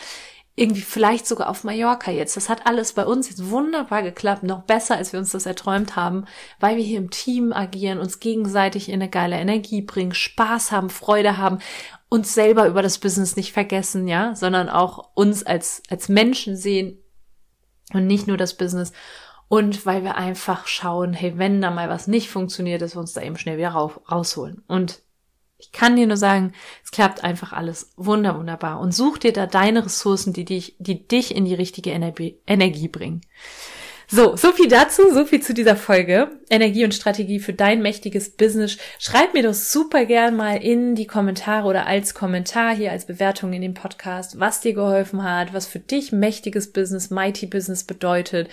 irgendwie 0.56 0.82
vielleicht 0.82 1.26
sogar 1.26 1.48
auf 1.48 1.64
Mallorca 1.64 2.12
jetzt. 2.12 2.36
Das 2.36 2.48
hat 2.48 2.66
alles 2.66 2.92
bei 2.92 3.04
uns 3.04 3.28
jetzt 3.28 3.50
wunderbar 3.50 4.02
geklappt, 4.02 4.44
noch 4.44 4.62
besser, 4.62 4.96
als 4.96 5.12
wir 5.12 5.18
uns 5.18 5.32
das 5.32 5.46
erträumt 5.46 5.96
haben, 5.96 6.26
weil 6.60 6.76
wir 6.76 6.84
hier 6.84 6.98
im 6.98 7.10
Team 7.10 7.52
agieren, 7.52 7.98
uns 7.98 8.20
gegenseitig 8.20 8.88
in 8.88 8.94
eine 8.94 9.10
geile 9.10 9.36
Energie 9.36 9.82
bringen, 9.82 10.14
Spaß 10.14 10.70
haben, 10.70 10.90
Freude 10.90 11.38
haben, 11.38 11.58
uns 12.08 12.34
selber 12.34 12.68
über 12.68 12.82
das 12.82 12.98
Business 12.98 13.34
nicht 13.34 13.52
vergessen, 13.52 14.06
ja, 14.06 14.36
sondern 14.36 14.68
auch 14.68 15.10
uns 15.14 15.44
als, 15.44 15.82
als 15.90 16.08
Menschen 16.08 16.56
sehen 16.56 17.02
und 17.92 18.06
nicht 18.06 18.28
nur 18.28 18.36
das 18.36 18.56
Business. 18.56 18.92
Und 19.48 19.84
weil 19.86 20.04
wir 20.04 20.16
einfach 20.16 20.68
schauen, 20.68 21.12
hey, 21.12 21.36
wenn 21.36 21.60
da 21.60 21.70
mal 21.70 21.88
was 21.88 22.06
nicht 22.06 22.30
funktioniert, 22.30 22.80
dass 22.80 22.94
wir 22.94 23.00
uns 23.00 23.12
da 23.12 23.22
eben 23.22 23.36
schnell 23.36 23.58
wieder 23.58 23.70
rausholen. 23.70 24.62
Und 24.68 25.00
ich 25.64 25.72
kann 25.72 25.96
dir 25.96 26.06
nur 26.06 26.16
sagen, 26.16 26.52
es 26.84 26.90
klappt 26.90 27.24
einfach 27.24 27.52
alles 27.52 27.92
wunder 27.96 28.36
wunderbar 28.36 28.80
und 28.80 28.92
such 28.92 29.18
dir 29.18 29.32
da 29.32 29.46
deine 29.46 29.84
Ressourcen, 29.84 30.32
die 30.32 30.44
dich, 30.44 30.76
die 30.78 31.08
dich 31.08 31.34
in 31.34 31.46
die 31.46 31.54
richtige 31.54 31.90
Energie, 31.90 32.38
Energie 32.46 32.88
bringen. 32.88 33.22
So, 34.06 34.36
so 34.36 34.52
viel 34.52 34.68
dazu, 34.68 35.02
so 35.12 35.24
viel 35.24 35.40
zu 35.40 35.54
dieser 35.54 35.76
Folge. 35.76 36.28
Energie 36.50 36.84
und 36.84 36.94
Strategie 36.94 37.40
für 37.40 37.54
dein 37.54 37.80
mächtiges 37.80 38.30
Business. 38.30 38.76
Schreib 38.98 39.32
mir 39.32 39.42
doch 39.42 39.54
super 39.54 40.04
gern 40.04 40.36
mal 40.36 40.56
in 40.56 40.94
die 40.94 41.06
Kommentare 41.06 41.66
oder 41.66 41.86
als 41.86 42.14
Kommentar 42.14 42.74
hier 42.74 42.92
als 42.92 43.06
Bewertung 43.06 43.52
in 43.54 43.62
dem 43.62 43.74
Podcast, 43.74 44.38
was 44.38 44.60
dir 44.60 44.74
geholfen 44.74 45.22
hat, 45.22 45.54
was 45.54 45.66
für 45.66 45.78
dich 45.78 46.12
mächtiges 46.12 46.72
Business, 46.72 47.10
mighty 47.10 47.46
Business 47.46 47.84
bedeutet, 47.84 48.48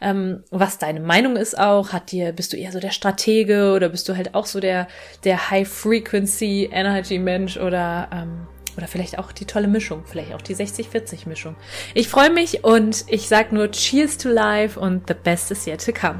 ähm, 0.00 0.44
was 0.50 0.78
deine 0.78 1.00
Meinung 1.00 1.36
ist 1.36 1.58
auch. 1.58 1.92
Hat 1.92 2.12
dir, 2.12 2.32
bist 2.32 2.52
du 2.52 2.56
eher 2.56 2.72
so 2.72 2.78
der 2.78 2.90
Stratege 2.90 3.72
oder 3.74 3.88
bist 3.88 4.08
du 4.08 4.16
halt 4.16 4.34
auch 4.34 4.46
so 4.46 4.60
der, 4.60 4.86
der 5.24 5.50
High 5.50 5.68
Frequency 5.68 6.70
Energy 6.72 7.18
Mensch 7.18 7.56
oder 7.56 8.08
ähm, 8.12 8.46
oder 8.76 8.86
vielleicht 8.86 9.18
auch 9.18 9.32
die 9.32 9.44
tolle 9.44 9.68
Mischung, 9.68 10.02
vielleicht 10.06 10.34
auch 10.34 10.42
die 10.42 10.54
60-40 10.54 11.28
Mischung. 11.28 11.56
Ich 11.94 12.08
freue 12.08 12.30
mich 12.30 12.64
und 12.64 13.04
ich 13.08 13.28
sag 13.28 13.52
nur 13.52 13.70
Cheers 13.70 14.18
to 14.18 14.28
Life 14.28 14.78
und 14.78 15.08
the 15.08 15.14
best 15.14 15.50
is 15.50 15.66
yet 15.66 15.84
to 15.84 15.92
come. 15.92 16.18